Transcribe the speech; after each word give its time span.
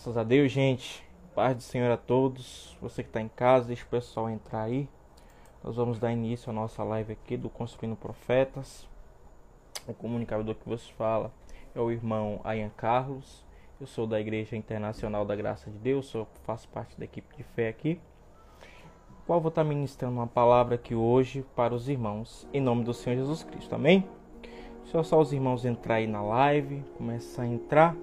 Graças 0.00 0.16
a 0.16 0.24
Deus, 0.24 0.50
gente. 0.50 1.06
Paz 1.34 1.54
do 1.54 1.62
Senhor 1.62 1.90
a 1.90 1.96
todos. 1.98 2.74
Você 2.80 3.02
que 3.02 3.10
está 3.10 3.20
em 3.20 3.28
casa, 3.28 3.66
deixa 3.66 3.84
o 3.84 3.88
pessoal 3.88 4.30
entrar 4.30 4.62
aí. 4.62 4.88
Nós 5.62 5.76
vamos 5.76 5.98
dar 5.98 6.10
início 6.10 6.48
à 6.48 6.54
nossa 6.54 6.82
live 6.82 7.12
aqui 7.12 7.36
do 7.36 7.50
Construindo 7.50 7.94
Profetas. 7.94 8.88
O 9.86 9.92
comunicador 9.92 10.54
que 10.54 10.66
vos 10.66 10.88
fala 10.88 11.30
é 11.74 11.80
o 11.80 11.90
irmão 11.90 12.40
Ayan 12.44 12.70
Carlos. 12.78 13.44
Eu 13.78 13.86
sou 13.86 14.06
da 14.06 14.18
Igreja 14.18 14.56
Internacional 14.56 15.26
da 15.26 15.36
Graça 15.36 15.70
de 15.70 15.76
Deus, 15.76 16.06
sou, 16.06 16.26
faço 16.44 16.66
parte 16.70 16.98
da 16.98 17.04
equipe 17.04 17.36
de 17.36 17.42
fé 17.42 17.68
aqui. 17.68 18.00
Qual 19.26 19.38
vou 19.38 19.50
estar 19.50 19.64
ministrando 19.64 20.14
uma 20.14 20.26
palavra 20.26 20.76
aqui 20.76 20.94
hoje 20.94 21.44
para 21.54 21.74
os 21.74 21.90
irmãos, 21.90 22.48
em 22.54 22.60
nome 22.62 22.84
do 22.84 22.94
Senhor 22.94 23.16
Jesus 23.16 23.42
Cristo. 23.42 23.74
Amém? 23.74 24.08
Só 24.84 25.02
só 25.02 25.20
os 25.20 25.30
irmãos 25.30 25.66
entrar 25.66 25.96
aí 25.96 26.06
na 26.06 26.22
live, 26.22 26.82
começar 26.96 27.42
a 27.42 27.46
entrar 27.46 27.94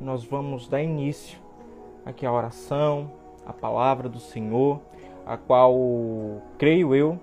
nós 0.00 0.24
vamos 0.24 0.68
dar 0.68 0.82
início 0.82 1.38
aqui 2.04 2.26
à 2.26 2.32
oração, 2.32 3.10
à 3.44 3.52
palavra 3.52 4.08
do 4.08 4.20
Senhor, 4.20 4.80
a 5.24 5.36
qual 5.36 5.74
creio 6.58 6.94
eu 6.94 7.18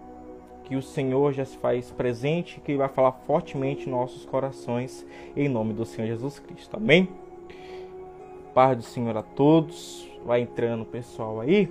que 0.64 0.76
o 0.76 0.82
Senhor 0.82 1.34
já 1.34 1.46
se 1.46 1.58
faz 1.58 1.92
presente, 1.92 2.60
que 2.62 2.76
vai 2.76 2.88
falar 2.88 3.12
fortemente 3.12 3.88
em 3.88 3.92
nossos 3.92 4.26
corações, 4.26 5.06
em 5.36 5.50
nome 5.50 5.74
do 5.74 5.86
Senhor 5.86 6.08
Jesus 6.08 6.40
Cristo. 6.40 6.78
Amém? 6.78 7.10
Paz 8.54 8.78
do 8.78 8.84
Senhor 8.84 9.16
a 9.18 9.24
todos. 9.24 10.10
Vai 10.26 10.42
entrando 10.42 10.86
pessoal 10.86 11.42
aí. 11.42 11.70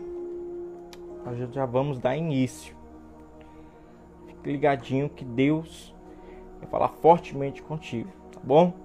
Nós 1.24 1.38
já 1.54 1.64
vamos 1.64 1.98
dar 1.98 2.16
início. 2.16 2.76
Fique 4.26 4.52
ligadinho 4.52 5.08
que 5.08 5.24
Deus 5.24 5.94
vai 6.60 6.68
falar 6.68 6.88
fortemente 6.88 7.62
contigo, 7.62 8.10
tá 8.30 8.40
bom? 8.42 8.81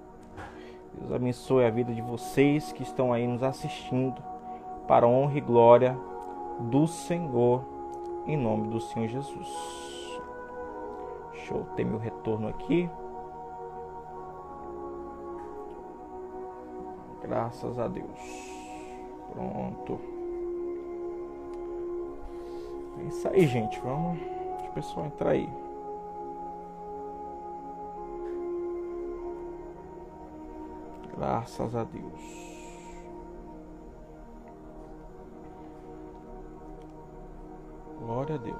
Deus 0.98 1.12
abençoe 1.12 1.64
a 1.64 1.70
vida 1.70 1.94
de 1.94 2.02
vocês 2.02 2.72
que 2.72 2.82
estão 2.82 3.12
aí 3.12 3.26
nos 3.26 3.42
assistindo 3.42 4.20
para 4.86 5.06
a 5.06 5.08
honra 5.08 5.38
e 5.38 5.40
glória 5.40 5.96
do 6.58 6.86
Senhor, 6.86 7.64
em 8.26 8.36
nome 8.36 8.68
do 8.68 8.80
Senhor 8.80 9.06
Jesus. 9.06 9.48
Deixa 11.32 11.54
eu 11.54 11.64
ter 11.76 11.84
meu 11.84 11.98
retorno 11.98 12.48
aqui. 12.48 12.90
Graças 17.22 17.78
a 17.78 17.86
Deus. 17.86 18.58
Pronto. 19.32 20.00
É 22.98 23.02
isso 23.04 23.28
aí, 23.28 23.46
gente. 23.46 23.78
Vamos. 23.80 24.18
Deixa 24.18 24.70
o 24.70 24.74
pessoal 24.74 25.06
entrar 25.06 25.30
aí. 25.30 25.67
Graças 31.18 31.74
a 31.74 31.82
Deus. 31.82 32.48
Glória 37.98 38.36
a 38.36 38.38
Deus. 38.38 38.56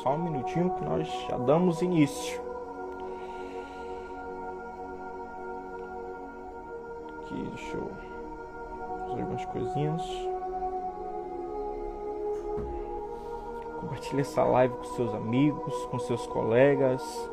Só 0.00 0.14
um 0.14 0.22
minutinho 0.22 0.70
que 0.74 0.84
nós 0.84 1.08
já 1.28 1.36
damos 1.38 1.82
início. 1.82 2.40
Aqui, 7.22 7.42
deixa 7.48 7.76
eu 7.76 7.90
fazer 9.08 9.22
algumas 9.22 9.44
coisinhas. 9.46 10.02
Compartilhe 13.80 14.20
essa 14.20 14.44
live 14.44 14.72
com 14.76 14.84
seus 14.84 15.12
amigos, 15.16 15.86
com 15.86 15.98
seus 15.98 16.24
colegas 16.28 17.28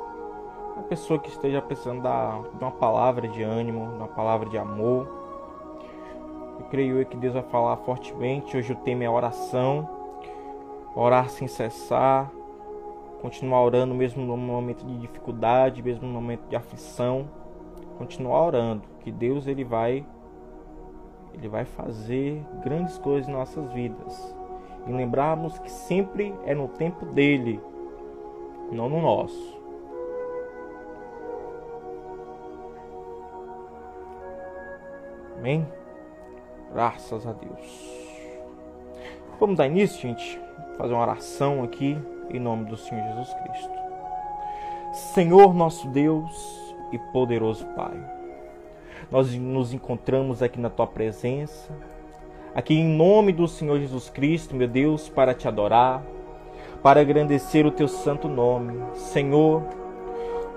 pessoa 0.83 1.19
que 1.19 1.29
esteja 1.29 1.61
precisando 1.61 2.01
de 2.01 2.63
uma 2.63 2.71
palavra 2.71 3.27
de 3.27 3.41
ânimo, 3.41 3.87
de 3.87 3.95
uma 3.95 4.07
palavra 4.07 4.49
de 4.49 4.57
amor. 4.57 5.07
Eu 6.59 6.65
creio 6.65 7.05
que 7.05 7.17
Deus 7.17 7.33
vai 7.33 7.43
falar 7.43 7.77
fortemente. 7.77 8.55
Hoje 8.55 8.73
o 8.73 8.75
tema 8.75 9.03
é 9.03 9.09
oração. 9.09 9.89
Orar 10.95 11.29
sem 11.29 11.47
cessar. 11.47 12.31
Continuar 13.21 13.63
orando 13.63 13.95
mesmo 13.95 14.23
no 14.25 14.35
momento 14.35 14.85
de 14.85 14.97
dificuldade, 14.99 15.81
mesmo 15.81 16.07
no 16.07 16.13
momento 16.13 16.47
de 16.47 16.55
aflição. 16.55 17.27
Continuar 17.97 18.45
orando, 18.45 18.83
que 18.99 19.11
Deus 19.11 19.47
ele 19.47 19.63
vai 19.63 20.05
ele 21.33 21.47
vai 21.47 21.65
fazer 21.65 22.45
grandes 22.63 22.97
coisas 22.99 23.27
em 23.27 23.31
nossas 23.31 23.71
vidas. 23.73 24.35
E 24.85 24.91
lembrarmos 24.91 25.57
que 25.59 25.71
sempre 25.71 26.33
é 26.45 26.53
no 26.53 26.67
tempo 26.67 27.05
dele, 27.07 27.59
não 28.71 28.87
no 28.87 29.01
nosso. 29.01 29.62
Amém? 35.43 35.67
Graças 36.71 37.27
a 37.27 37.33
Deus. 37.33 37.91
Vamos 39.41 39.57
dar 39.57 39.67
início, 39.67 40.01
gente? 40.01 40.39
Fazer 40.77 40.93
uma 40.93 41.01
oração 41.01 41.61
aqui 41.61 41.97
em 42.29 42.39
nome 42.39 42.63
do 42.63 42.77
Senhor 42.77 43.03
Jesus 43.09 43.33
Cristo. 43.33 43.73
Senhor 44.93 45.53
nosso 45.53 45.89
Deus 45.89 46.73
e 46.93 46.97
poderoso 47.11 47.65
Pai, 47.75 47.91
nós 49.11 49.35
nos 49.35 49.73
encontramos 49.73 50.41
aqui 50.41 50.61
na 50.61 50.69
tua 50.69 50.87
presença, 50.87 51.73
aqui 52.55 52.75
em 52.75 52.95
nome 52.95 53.33
do 53.33 53.45
Senhor 53.45 53.77
Jesus 53.81 54.09
Cristo, 54.09 54.55
meu 54.55 54.69
Deus, 54.69 55.09
para 55.09 55.33
te 55.33 55.45
adorar, 55.45 56.01
para 56.81 57.01
agradecer 57.01 57.65
o 57.65 57.71
teu 57.71 57.89
santo 57.89 58.29
nome. 58.29 58.81
Senhor, 58.93 59.61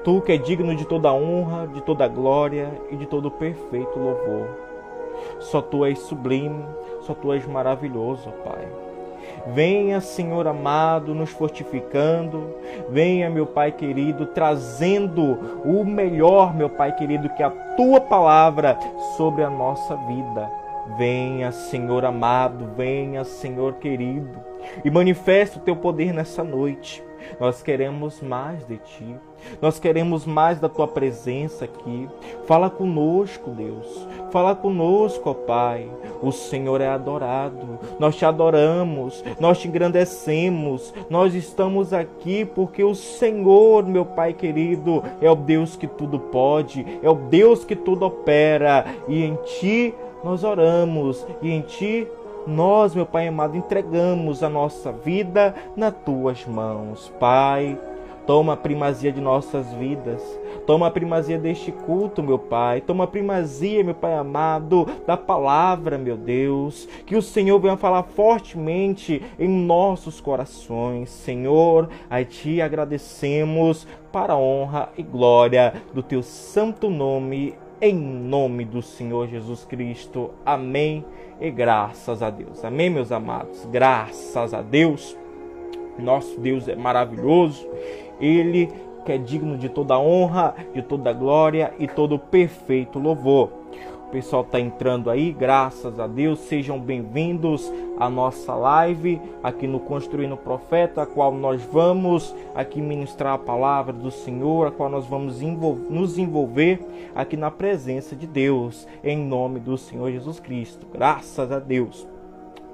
tu 0.04 0.20
que 0.20 0.30
é 0.30 0.36
digno 0.36 0.76
de 0.76 0.84
toda 0.84 1.12
honra, 1.12 1.66
de 1.66 1.82
toda 1.82 2.06
glória 2.06 2.70
e 2.88 2.96
de 2.96 3.06
todo 3.06 3.32
perfeito 3.32 3.98
louvor. 3.98 4.65
Só 5.40 5.60
tu 5.60 5.84
és 5.84 5.98
sublime, 5.98 6.64
só 7.02 7.14
tu 7.14 7.32
és 7.32 7.46
maravilhoso, 7.46 8.30
Pai. 8.44 8.66
Venha, 9.48 10.00
Senhor 10.00 10.46
amado, 10.48 11.14
nos 11.14 11.30
fortificando. 11.30 12.54
Venha, 12.90 13.30
meu 13.30 13.46
Pai 13.46 13.70
querido, 13.70 14.26
trazendo 14.26 15.38
o 15.64 15.84
melhor, 15.84 16.54
meu 16.54 16.68
Pai 16.68 16.94
querido, 16.94 17.28
que 17.30 17.42
é 17.42 17.46
a 17.46 17.50
tua 17.50 18.00
palavra 18.00 18.76
sobre 19.16 19.44
a 19.44 19.50
nossa 19.50 19.94
vida. 19.96 20.50
Venha, 20.96 21.50
Senhor 21.52 22.04
amado, 22.04 22.70
venha, 22.76 23.24
Senhor 23.24 23.74
querido, 23.74 24.38
e 24.84 24.90
manifesta 24.90 25.58
o 25.58 25.62
teu 25.62 25.76
poder 25.76 26.12
nessa 26.12 26.44
noite. 26.44 27.02
Nós 27.38 27.62
queremos 27.62 28.20
mais 28.20 28.66
de 28.66 28.78
ti. 28.78 29.16
Nós 29.60 29.78
queremos 29.78 30.24
mais 30.24 30.58
da 30.58 30.68
tua 30.68 30.88
presença 30.88 31.64
aqui. 31.64 32.08
Fala 32.46 32.70
conosco, 32.70 33.50
Deus. 33.50 34.06
Fala 34.30 34.54
conosco, 34.54 35.30
ó 35.30 35.34
Pai. 35.34 35.88
O 36.22 36.32
Senhor 36.32 36.80
é 36.80 36.88
adorado. 36.88 37.78
Nós 37.98 38.16
te 38.16 38.24
adoramos, 38.24 39.22
nós 39.38 39.58
te 39.58 39.68
engrandecemos. 39.68 40.92
Nós 41.08 41.34
estamos 41.34 41.92
aqui 41.92 42.44
porque 42.44 42.82
o 42.82 42.94
Senhor, 42.94 43.84
meu 43.84 44.04
Pai 44.04 44.32
querido, 44.32 45.02
é 45.20 45.30
o 45.30 45.36
Deus 45.36 45.76
que 45.76 45.86
tudo 45.86 46.18
pode, 46.18 46.84
é 47.02 47.08
o 47.08 47.14
Deus 47.14 47.64
que 47.64 47.76
tudo 47.76 48.06
opera. 48.06 48.84
E 49.08 49.22
em 49.24 49.36
ti 49.36 49.94
nós 50.24 50.42
oramos, 50.42 51.24
e 51.40 51.50
em 51.50 51.60
ti 51.60 52.08
nós, 52.46 52.94
meu 52.94 53.04
Pai 53.04 53.26
amado, 53.26 53.56
entregamos 53.56 54.42
a 54.42 54.48
nossa 54.48 54.92
vida 54.92 55.54
nas 55.76 55.94
tuas 56.04 56.46
mãos. 56.46 57.12
Pai, 57.18 57.78
toma 58.26 58.52
a 58.52 58.56
primazia 58.56 59.10
de 59.12 59.20
nossas 59.20 59.72
vidas. 59.74 60.22
Toma 60.66 60.88
a 60.88 60.90
primazia 60.90 61.38
deste 61.38 61.70
culto, 61.70 62.22
meu 62.22 62.38
Pai. 62.38 62.80
Toma 62.80 63.04
a 63.04 63.06
primazia, 63.06 63.84
meu 63.84 63.94
Pai 63.94 64.14
amado, 64.14 64.86
da 65.06 65.16
palavra, 65.16 65.98
meu 65.98 66.16
Deus. 66.16 66.88
Que 67.04 67.16
o 67.16 67.22
Senhor 67.22 67.58
venha 67.58 67.76
falar 67.76 68.02
fortemente 68.02 69.22
em 69.38 69.48
nossos 69.48 70.20
corações. 70.20 71.10
Senhor, 71.10 71.88
a 72.10 72.22
Ti 72.24 72.60
agradecemos 72.60 73.86
para 74.12 74.34
a 74.34 74.38
honra 74.38 74.88
e 74.96 75.02
glória 75.02 75.74
do 75.92 76.02
Teu 76.02 76.22
santo 76.22 76.88
nome. 76.90 77.54
Em 77.78 77.94
nome 77.94 78.64
do 78.64 78.80
Senhor 78.80 79.28
Jesus 79.28 79.66
Cristo. 79.66 80.30
Amém 80.46 81.04
e 81.38 81.50
graças 81.50 82.22
a 82.22 82.30
Deus. 82.30 82.64
Amém, 82.64 82.88
meus 82.88 83.12
amados? 83.12 83.66
Graças 83.66 84.54
a 84.54 84.62
Deus. 84.62 85.14
Nosso 85.98 86.40
Deus 86.40 86.66
é 86.68 86.74
maravilhoso. 86.74 87.68
Ele 88.18 88.70
que 89.04 89.12
é 89.12 89.18
digno 89.18 89.58
de 89.58 89.68
toda 89.68 89.98
honra, 89.98 90.54
de 90.72 90.80
toda 90.80 91.12
glória 91.12 91.74
e 91.78 91.86
todo 91.86 92.18
perfeito 92.18 92.98
louvor. 92.98 93.50
O 94.06 94.08
pessoal 94.08 94.42
está 94.42 94.60
entrando 94.60 95.10
aí, 95.10 95.32
graças 95.32 95.98
a 95.98 96.06
Deus. 96.06 96.38
Sejam 96.38 96.78
bem-vindos 96.78 97.70
à 97.98 98.08
nossa 98.08 98.54
live 98.54 99.20
aqui 99.42 99.66
no 99.66 99.80
Construindo 99.80 100.36
Profeta, 100.36 101.02
a 101.02 101.06
qual 101.06 101.32
nós 101.32 101.60
vamos 101.64 102.32
aqui 102.54 102.80
ministrar 102.80 103.34
a 103.34 103.38
palavra 103.38 103.92
do 103.92 104.12
Senhor, 104.12 104.68
a 104.68 104.70
qual 104.70 104.88
nós 104.88 105.06
vamos 105.06 105.40
nos 105.40 106.18
envolver 106.18 106.78
aqui 107.16 107.36
na 107.36 107.50
presença 107.50 108.14
de 108.14 108.28
Deus, 108.28 108.86
em 109.02 109.18
nome 109.18 109.58
do 109.58 109.76
Senhor 109.76 110.08
Jesus 110.12 110.38
Cristo. 110.38 110.86
Graças 110.92 111.50
a 111.50 111.58
Deus. 111.58 112.06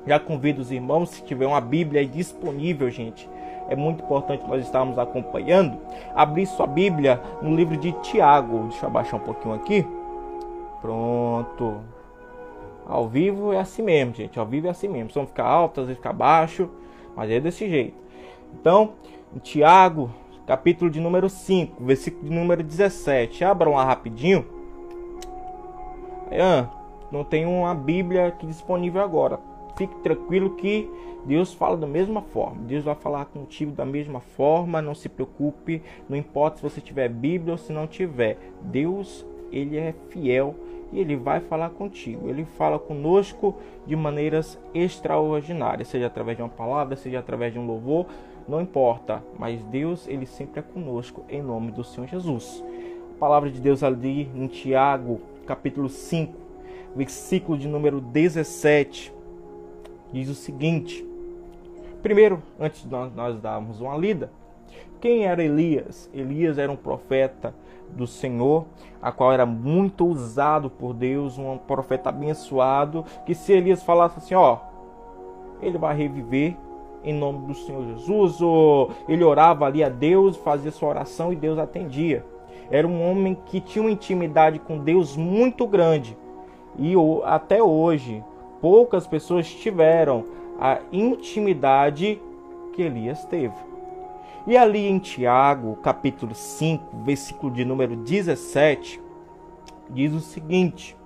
Já 0.06 0.20
convido 0.20 0.60
os 0.60 0.70
irmãos, 0.70 1.08
se 1.08 1.22
tiver 1.22 1.46
uma 1.46 1.62
Bíblia 1.62 2.04
disponível, 2.04 2.90
gente, 2.90 3.26
é 3.70 3.74
muito 3.74 4.04
importante 4.04 4.46
nós 4.46 4.62
estarmos 4.62 4.98
acompanhando. 4.98 5.78
Abrir 6.14 6.44
sua 6.44 6.66
Bíblia 6.66 7.18
no 7.40 7.56
livro 7.56 7.78
de 7.78 7.90
Tiago. 8.02 8.64
Deixa 8.68 8.84
eu 8.84 8.90
abaixar 8.90 9.18
um 9.18 9.24
pouquinho 9.24 9.54
aqui 9.54 9.86
Pronto. 10.82 11.80
Ao 12.84 13.08
vivo 13.08 13.52
é 13.52 13.60
assim 13.60 13.82
mesmo, 13.82 14.14
gente. 14.14 14.38
Ao 14.38 14.44
vivo 14.44 14.66
é 14.66 14.70
assim 14.70 14.88
mesmo. 14.88 15.10
São 15.10 15.26
ficar 15.26 15.46
alto, 15.46 15.80
às 15.80 15.86
vezes 15.86 15.98
ficar 15.98 16.12
baixo, 16.12 16.68
mas 17.16 17.30
é 17.30 17.38
desse 17.40 17.68
jeito. 17.68 17.96
Então, 18.60 18.94
Tiago, 19.40 20.10
capítulo 20.46 20.90
de 20.90 21.00
número 21.00 21.30
5, 21.30 21.82
versículo 21.84 22.24
de 22.28 22.34
número 22.34 22.62
17. 22.62 23.44
Abram 23.44 23.74
lá 23.74 23.84
rapidinho. 23.84 24.44
Ah, 26.32 26.68
não 27.10 27.22
tem 27.22 27.46
uma 27.46 27.74
Bíblia 27.74 28.26
aqui 28.26 28.46
disponível 28.46 29.02
agora. 29.02 29.38
Fique 29.76 29.94
tranquilo 30.00 30.56
que 30.56 30.90
Deus 31.24 31.54
fala 31.54 31.76
da 31.76 31.86
mesma 31.86 32.20
forma. 32.20 32.62
Deus 32.62 32.84
vai 32.84 32.94
falar 32.96 33.26
contigo 33.26 33.70
da 33.72 33.84
mesma 33.84 34.20
forma. 34.20 34.82
Não 34.82 34.94
se 34.94 35.08
preocupe. 35.08 35.82
Não 36.08 36.16
importa 36.16 36.56
se 36.56 36.62
você 36.62 36.80
tiver 36.80 37.08
Bíblia 37.08 37.52
ou 37.52 37.58
se 37.58 37.72
não 37.72 37.86
tiver. 37.86 38.38
Deus, 38.60 39.24
ele 39.52 39.76
é 39.76 39.94
fiel 40.08 40.54
e 40.92 41.00
ele 41.00 41.16
vai 41.16 41.40
falar 41.40 41.70
contigo. 41.70 42.28
Ele 42.28 42.44
fala 42.44 42.78
conosco 42.78 43.56
de 43.86 43.96
maneiras 43.96 44.58
extraordinárias, 44.74 45.88
seja 45.88 46.06
através 46.06 46.36
de 46.36 46.42
uma 46.42 46.48
palavra, 46.48 46.94
seja 46.96 47.18
através 47.18 47.52
de 47.52 47.58
um 47.58 47.66
louvor, 47.66 48.06
não 48.46 48.60
importa, 48.60 49.22
mas 49.38 49.62
Deus 49.64 50.06
ele 50.06 50.26
sempre 50.26 50.60
é 50.60 50.62
conosco 50.62 51.24
em 51.28 51.42
nome 51.42 51.70
do 51.70 51.82
Senhor 51.82 52.06
Jesus. 52.06 52.62
A 53.16 53.18
palavra 53.18 53.50
de 53.50 53.60
Deus 53.60 53.82
ali 53.82 54.28
em 54.34 54.46
Tiago, 54.46 55.20
capítulo 55.46 55.88
5, 55.88 56.34
versículo 56.94 57.56
de 57.56 57.68
número 57.68 58.00
17, 58.00 59.12
diz 60.12 60.28
o 60.28 60.34
seguinte: 60.34 61.06
Primeiro, 62.02 62.42
antes 62.58 62.82
de 62.82 62.90
nós, 62.90 63.40
darmos 63.40 63.80
uma 63.80 63.96
lida, 63.96 64.30
quem 65.02 65.26
era 65.26 65.42
Elias? 65.42 66.08
Elias 66.14 66.58
era 66.58 66.70
um 66.70 66.76
profeta 66.76 67.52
do 67.90 68.06
Senhor, 68.06 68.64
a 69.02 69.10
qual 69.10 69.32
era 69.32 69.44
muito 69.44 70.06
usado 70.06 70.70
por 70.70 70.94
Deus, 70.94 71.36
um 71.36 71.58
profeta 71.58 72.08
abençoado, 72.08 73.04
que 73.26 73.34
se 73.34 73.52
Elias 73.52 73.82
falasse 73.82 74.18
assim, 74.18 74.36
ó, 74.36 74.58
ele 75.60 75.76
vai 75.76 75.96
reviver 75.96 76.56
em 77.02 77.12
nome 77.12 77.48
do 77.48 77.54
Senhor 77.54 77.84
Jesus, 77.84 78.40
ou 78.40 78.92
ele 79.08 79.24
orava 79.24 79.66
ali 79.66 79.82
a 79.82 79.88
Deus, 79.88 80.36
fazia 80.36 80.70
sua 80.70 80.90
oração 80.90 81.32
e 81.32 81.36
Deus 81.36 81.58
atendia. 81.58 82.24
Era 82.70 82.86
um 82.86 83.10
homem 83.10 83.36
que 83.46 83.60
tinha 83.60 83.82
uma 83.82 83.90
intimidade 83.90 84.60
com 84.60 84.78
Deus 84.78 85.16
muito 85.16 85.66
grande. 85.66 86.16
E 86.78 86.94
até 87.24 87.60
hoje, 87.60 88.22
poucas 88.60 89.04
pessoas 89.04 89.52
tiveram 89.52 90.24
a 90.60 90.78
intimidade 90.92 92.22
que 92.72 92.82
Elias 92.82 93.24
teve. 93.24 93.71
E 94.44 94.56
ali 94.56 94.88
em 94.88 94.98
Tiago, 94.98 95.76
capítulo 95.76 96.34
5, 96.34 97.04
versículo 97.04 97.52
de 97.52 97.64
número 97.64 97.94
17, 97.94 99.00
diz 99.88 100.12
o 100.12 100.18
seguinte: 100.18 100.96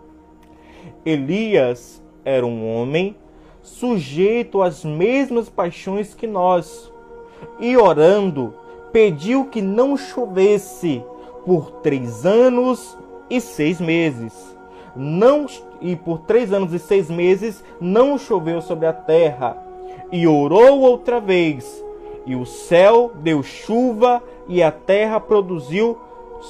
Elias 1.05 2.03
era 2.25 2.47
um 2.47 2.67
homem 2.67 3.15
sujeito 3.61 4.63
às 4.63 4.85
mesmas 4.85 5.51
paixões 5.51 6.15
que 6.15 6.27
nós, 6.27 6.91
e 7.61 7.77
orando, 7.77 8.55
pediu 8.91 9.45
que 9.45 9.61
não 9.61 9.99
chovesse 9.99 11.05
por 11.45 11.71
três 11.83 12.25
anos 12.25 12.97
e 13.29 13.39
seis 13.39 13.79
meses. 13.81 14.57
Não, 14.95 15.45
e 15.83 15.95
por 15.95 16.21
três 16.21 16.55
anos 16.55 16.73
e 16.73 16.79
seis 16.79 17.11
meses 17.11 17.63
não 17.79 18.17
choveu 18.17 18.63
sobre 18.63 18.87
a 18.87 18.95
terra. 18.95 19.63
E 20.11 20.27
orou 20.27 20.81
outra 20.81 21.21
vez, 21.21 21.85
e 22.27 22.35
o 22.35 22.45
céu 22.45 23.13
deu 23.15 23.43
chuva 23.43 24.23
e 24.49 24.63
a 24.63 24.73
terra 24.73 25.21
produziu 25.21 25.97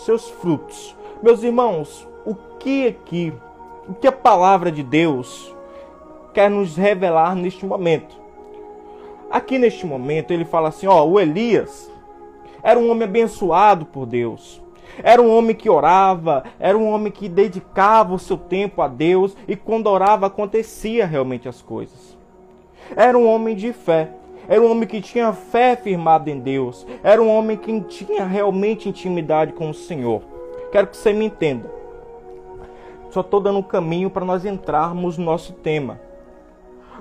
seus 0.05 0.29
frutos. 0.29 0.97
Meus 1.23 1.43
irmãos, 1.43 2.09
o 2.25 2.35
que 2.59 2.89
aqui, 2.89 3.33
o 3.89 3.95
que 3.95 4.07
a 4.07 4.13
palavra 4.13 4.73
de 4.73 4.83
Deus 4.83 5.55
quer 6.33 6.51
nos 6.51 6.77
revelar 6.77 7.37
neste 7.37 7.65
momento? 7.65 8.17
Aqui 9.31 9.59
neste 9.59 9.87
momento 9.87 10.33
ele 10.33 10.45
fala 10.45 10.69
assim: 10.69 10.87
ó, 10.87 11.05
o 11.05 11.21
Elias 11.21 11.91
era 12.63 12.79
um 12.79 12.91
homem 12.91 13.05
abençoado 13.05 13.85
por 13.87 14.07
Deus. 14.07 14.63
Era 15.03 15.21
um 15.21 15.37
homem 15.37 15.55
que 15.55 15.69
orava, 15.69 16.45
era 16.59 16.77
um 16.77 16.91
homem 16.91 17.13
que 17.13 17.29
dedicava 17.29 18.15
o 18.15 18.19
seu 18.19 18.39
tempo 18.39 18.81
a 18.81 18.89
Deus 18.89 19.37
e 19.47 19.55
quando 19.55 19.89
orava 19.89 20.27
acontecia 20.27 21.05
realmente 21.07 21.49
as 21.49 21.61
coisas. 21.61 22.17
Era 22.97 23.19
um 23.19 23.27
homem 23.27 23.55
de 23.55 23.73
fé. 23.73 24.11
Era 24.49 24.61
um 24.61 24.71
homem 24.71 24.89
que 24.89 25.01
tinha 25.01 25.33
fé 25.33 25.77
firmada 25.77 26.31
em 26.31 26.39
Deus. 26.39 26.87
Era 27.03 27.23
um 27.23 27.29
homem 27.29 27.57
que 27.57 27.81
tinha 27.83 28.25
realmente 28.25 28.89
intimidade 28.89 29.53
com 29.53 29.71
o 29.71 29.75
Senhor. 29.75 30.23
Quero 30.71 30.87
que 30.87 30.97
você 30.97 31.13
me 31.13 31.27
entenda. 31.27 31.71
Só 33.11 33.21
estou 33.21 33.41
dando 33.41 33.59
um 33.59 33.63
caminho 33.63 34.11
para 34.11 34.25
nós 34.25 34.45
entrarmos 34.45 35.17
no 35.17 35.25
nosso 35.25 35.53
tema. 35.53 36.01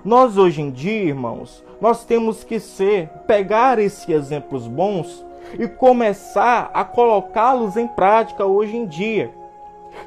Nós 0.04 0.38
hoje 0.38 0.62
em 0.62 0.70
dia, 0.70 1.04
irmãos, 1.04 1.64
nós 1.82 2.06
temos 2.06 2.44
que 2.44 2.60
ser, 2.60 3.10
pegar 3.28 3.80
esses 3.80 4.08
exemplos 4.08 4.68
bons 4.68 5.26
e 5.58 5.68
começar 5.68 6.70
a 6.74 6.84
colocá-los 6.84 7.76
em 7.76 7.88
prática 7.88 8.46
hoje 8.46 8.76
em 8.76 8.86
dia. 8.86 9.32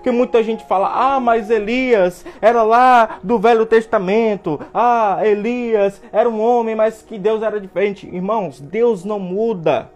Que 0.02 0.11
muita 0.11 0.43
gente 0.43 0.64
fala: 0.67 0.90
"Ah, 0.93 1.20
mas 1.20 1.50
Elias 1.50 2.25
era 2.40 2.62
lá 2.62 3.19
do 3.23 3.38
Velho 3.38 3.67
Testamento. 3.67 4.61
Ah, 4.73 5.20
Elias 5.23 6.02
era 6.12 6.29
um 6.29 6.40
homem, 6.40 6.75
mas 6.75 7.02
que 7.02 7.19
Deus 7.19 7.43
era 7.43 7.61
diferente". 7.61 8.06
Irmãos, 8.06 8.61
Deus 8.61 9.05
não 9.05 9.19
muda. 9.19 9.90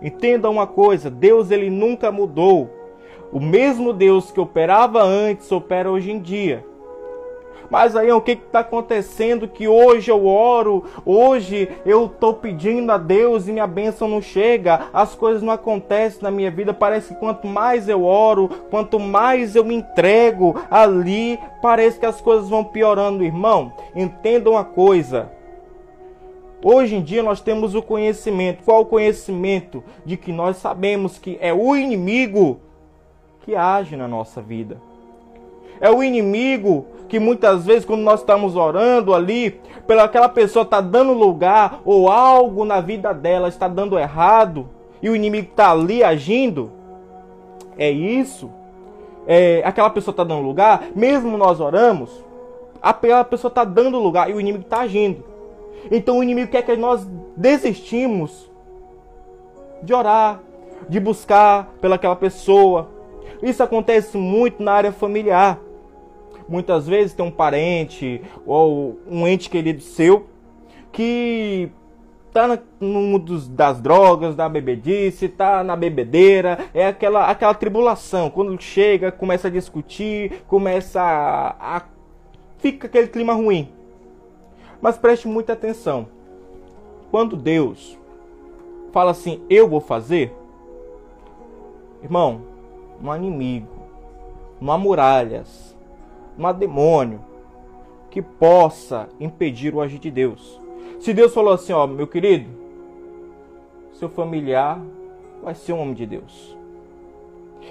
Entenda 0.00 0.50
uma 0.50 0.66
coisa, 0.66 1.08
Deus 1.08 1.50
ele 1.50 1.70
nunca 1.70 2.10
mudou. 2.10 2.70
O 3.32 3.40
mesmo 3.40 3.92
Deus 3.92 4.30
que 4.30 4.40
operava 4.40 5.02
antes 5.02 5.50
opera 5.52 5.90
hoje 5.90 6.10
em 6.10 6.18
dia. 6.18 6.66
Mas 7.72 7.96
aí 7.96 8.12
o 8.12 8.20
que 8.20 8.32
está 8.32 8.58
acontecendo? 8.58 9.48
Que 9.48 9.66
hoje 9.66 10.10
eu 10.10 10.26
oro, 10.26 10.84
hoje 11.06 11.70
eu 11.86 12.04
estou 12.04 12.34
pedindo 12.34 12.92
a 12.92 12.98
Deus 12.98 13.48
e 13.48 13.52
minha 13.52 13.66
bênção 13.66 14.06
não 14.06 14.20
chega, 14.20 14.90
as 14.92 15.14
coisas 15.14 15.42
não 15.42 15.54
acontecem 15.54 16.22
na 16.22 16.30
minha 16.30 16.50
vida. 16.50 16.74
Parece 16.74 17.14
que 17.14 17.18
quanto 17.18 17.46
mais 17.46 17.88
eu 17.88 18.04
oro, 18.04 18.50
quanto 18.68 19.00
mais 19.00 19.56
eu 19.56 19.64
me 19.64 19.74
entrego 19.74 20.54
ali, 20.70 21.38
parece 21.62 21.98
que 21.98 22.04
as 22.04 22.20
coisas 22.20 22.46
vão 22.46 22.62
piorando, 22.62 23.24
irmão. 23.24 23.72
Entenda 23.96 24.50
uma 24.50 24.64
coisa. 24.64 25.32
Hoje 26.62 26.96
em 26.96 27.02
dia 27.02 27.22
nós 27.22 27.40
temos 27.40 27.74
o 27.74 27.80
conhecimento. 27.80 28.64
Qual 28.64 28.82
o 28.82 28.86
conhecimento? 28.86 29.82
De 30.04 30.18
que 30.18 30.30
nós 30.30 30.58
sabemos 30.58 31.16
que 31.16 31.38
é 31.40 31.54
o 31.54 31.74
inimigo 31.74 32.60
que 33.40 33.56
age 33.56 33.96
na 33.96 34.06
nossa 34.06 34.42
vida. 34.42 34.91
É 35.82 35.90
o 35.90 36.00
inimigo 36.00 36.86
que 37.08 37.18
muitas 37.18 37.66
vezes, 37.66 37.84
quando 37.84 38.02
nós 38.02 38.20
estamos 38.20 38.54
orando 38.54 39.12
ali, 39.12 39.60
pela 39.84 40.04
aquela 40.04 40.28
pessoa 40.28 40.62
está 40.62 40.80
dando 40.80 41.12
lugar 41.12 41.80
ou 41.84 42.08
algo 42.08 42.64
na 42.64 42.80
vida 42.80 43.12
dela 43.12 43.48
está 43.48 43.66
dando 43.66 43.98
errado 43.98 44.68
e 45.02 45.10
o 45.10 45.16
inimigo 45.16 45.48
está 45.50 45.72
ali 45.72 46.04
agindo, 46.04 46.70
é 47.76 47.90
isso. 47.90 48.48
É, 49.26 49.60
aquela 49.64 49.90
pessoa 49.90 50.12
está 50.12 50.22
dando 50.22 50.42
lugar, 50.42 50.84
mesmo 50.94 51.36
nós 51.36 51.60
oramos, 51.60 52.24
aquela 52.80 53.24
pessoa 53.24 53.50
está 53.50 53.64
dando 53.64 53.98
lugar 53.98 54.30
e 54.30 54.34
o 54.34 54.40
inimigo 54.40 54.62
está 54.62 54.82
agindo. 54.82 55.24
Então 55.90 56.18
o 56.18 56.22
inimigo 56.22 56.52
quer 56.52 56.62
que 56.62 56.76
nós 56.76 57.04
desistimos 57.36 58.48
de 59.82 59.92
orar, 59.92 60.40
de 60.88 61.00
buscar 61.00 61.72
pelaquela 61.80 62.14
pessoa. 62.14 62.88
Isso 63.42 63.64
acontece 63.64 64.16
muito 64.16 64.62
na 64.62 64.72
área 64.72 64.92
familiar. 64.92 65.58
Muitas 66.52 66.86
vezes 66.86 67.14
tem 67.14 67.24
um 67.24 67.30
parente 67.30 68.20
ou 68.44 69.00
um 69.08 69.26
ente 69.26 69.48
querido 69.48 69.80
seu 69.80 70.26
que 70.92 71.70
tá 72.30 72.58
no 72.78 73.00
mundo 73.00 73.38
das 73.48 73.80
drogas, 73.80 74.36
da 74.36 74.50
bebedice, 74.50 75.30
tá 75.30 75.64
na 75.64 75.74
bebedeira, 75.74 76.58
é 76.74 76.88
aquela 76.88 77.24
aquela 77.24 77.54
tribulação. 77.54 78.28
Quando 78.28 78.60
chega, 78.60 79.10
começa 79.10 79.48
a 79.48 79.50
discutir, 79.50 80.42
começa 80.46 81.00
a, 81.00 81.76
a 81.78 81.82
fica 82.58 82.86
aquele 82.86 83.08
clima 83.08 83.32
ruim. 83.32 83.70
Mas 84.82 84.98
preste 84.98 85.26
muita 85.26 85.54
atenção. 85.54 86.06
Quando 87.10 87.34
Deus 87.34 87.96
fala 88.92 89.12
assim, 89.12 89.40
eu 89.48 89.66
vou 89.66 89.80
fazer, 89.80 90.36
irmão, 92.02 92.42
não 93.00 93.10
há 93.10 93.16
inimigo, 93.16 93.72
não 94.60 94.70
há 94.70 94.76
muralhas, 94.76 95.71
há 96.40 96.52
demônio 96.52 97.20
que 98.10 98.20
possa 98.20 99.08
impedir 99.18 99.74
o 99.74 99.80
agir 99.80 99.98
de 99.98 100.10
Deus. 100.10 100.60
Se 101.00 101.12
Deus 101.12 101.32
falou 101.32 101.52
assim, 101.52 101.72
ó, 101.72 101.86
meu 101.86 102.06
querido, 102.06 102.48
seu 103.94 104.08
familiar 104.08 104.80
vai 105.42 105.54
ser 105.54 105.72
um 105.72 105.80
homem 105.80 105.94
de 105.94 106.06
Deus. 106.06 106.56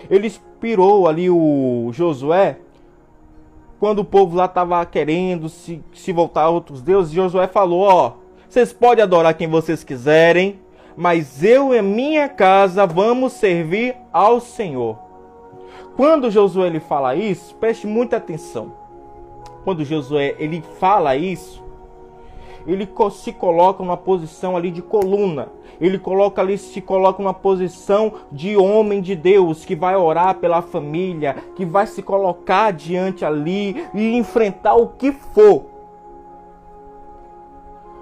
Ele 0.10 0.27
inspirou 0.27 1.08
ali 1.08 1.30
o 1.30 1.89
Josué 1.94 2.58
quando 3.80 4.00
o 4.00 4.06
povo 4.06 4.36
lá 4.36 4.46
estava 4.46 4.86
querendo 4.86 5.50
se, 5.50 5.84
se 5.94 6.12
voltar 6.12 6.44
a 6.44 6.50
outros 6.50 6.82
deuses. 6.82 7.13
Josué 7.13 7.48
falou: 7.48 7.82
Ó, 7.82 8.13
vocês 8.48 8.74
podem 8.74 9.03
adorar 9.03 9.34
quem 9.34 9.48
vocês 9.48 9.84
quiserem, 9.84 10.60
mas 10.96 11.44
eu 11.44 11.74
e 11.74 11.82
minha 11.82 12.27
casa 12.27 12.86
vamos 12.86 13.34
servir 13.34 13.96
ao 14.12 14.39
Senhor. 14.39 15.11
Quando 15.95 16.31
Josué 16.31 16.67
ele 16.67 16.79
fala 16.79 17.15
isso, 17.15 17.55
preste 17.55 17.86
muita 17.86 18.17
atenção. 18.17 18.71
Quando 19.63 19.86
Josué 19.86 20.36
ele 20.39 20.62
fala 20.79 21.15
isso, 21.15 21.62
ele 22.65 22.88
se 23.12 23.33
coloca 23.33 23.83
numa 23.83 23.98
posição 23.98 24.55
ali 24.55 24.71
de 24.71 24.81
coluna. 24.81 25.50
Ele 25.79 25.98
coloca 25.98 26.41
ali, 26.41 26.57
se 26.57 26.79
coloca 26.79 27.21
numa 27.21 27.33
posição 27.33 28.13
de 28.31 28.55
homem 28.55 29.01
de 29.01 29.15
Deus 29.15 29.65
que 29.65 29.75
vai 29.75 29.95
orar 29.95 30.36
pela 30.36 30.62
família, 30.62 31.36
que 31.55 31.65
vai 31.65 31.88
se 31.88 32.01
colocar 32.03 32.71
diante 32.71 33.25
ali 33.25 33.88
e 33.93 34.15
enfrentar 34.15 34.75
o 34.75 34.89
que 34.89 35.12
for. 35.12 35.65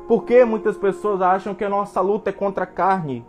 Porque 0.07 0.43
muitas 0.43 0.75
pessoas 0.75 1.21
acham 1.21 1.53
que 1.53 1.63
a 1.63 1.69
nossa 1.69 2.01
luta 2.01 2.31
é 2.31 2.33
contra 2.33 2.63
a 2.63 2.67
carne. 2.67 3.25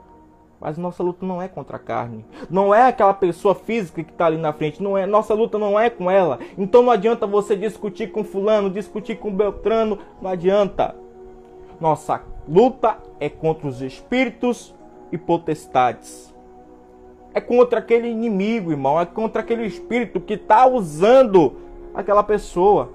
Mas 0.61 0.77
nossa 0.77 1.03
luta 1.03 1.25
não 1.25 1.41
é 1.41 1.49
contra 1.49 1.77
a 1.77 1.81
carne. 1.81 2.23
Não 2.51 2.75
é 2.75 2.83
aquela 2.83 3.15
pessoa 3.15 3.55
física 3.55 4.05
que 4.05 4.11
está 4.13 4.27
ali 4.27 4.37
na 4.37 4.53
frente. 4.53 4.83
Não 4.83 4.97
é. 4.97 5.07
Nossa 5.07 5.33
luta 5.33 5.59
não 5.59 5.81
é 5.81 5.89
com 5.89 6.11
ela. 6.11 6.39
Então 6.59 6.83
não 6.83 6.93
adianta 6.93 7.27
você 7.27 7.57
discutir 7.57 8.13
com 8.13 8.23
fulano, 8.23 8.69
discutir 8.69 9.17
com 9.17 9.35
Beltrano. 9.35 9.99
Não 10.21 10.31
adianta. 10.31 10.95
Nossa 11.81 12.21
luta 12.47 12.99
é 13.19 13.31
contra 13.31 13.69
os 13.69 13.81
espíritos 13.81 14.75
e 15.11 15.17
potestades. 15.17 16.35
É 17.33 17.41
contra 17.41 17.79
aquele 17.79 18.09
inimigo, 18.09 18.71
irmão. 18.71 19.01
É 19.01 19.07
contra 19.07 19.41
aquele 19.41 19.65
espírito 19.65 20.21
que 20.21 20.35
está 20.35 20.67
usando 20.67 21.55
aquela 21.95 22.23
pessoa. 22.23 22.91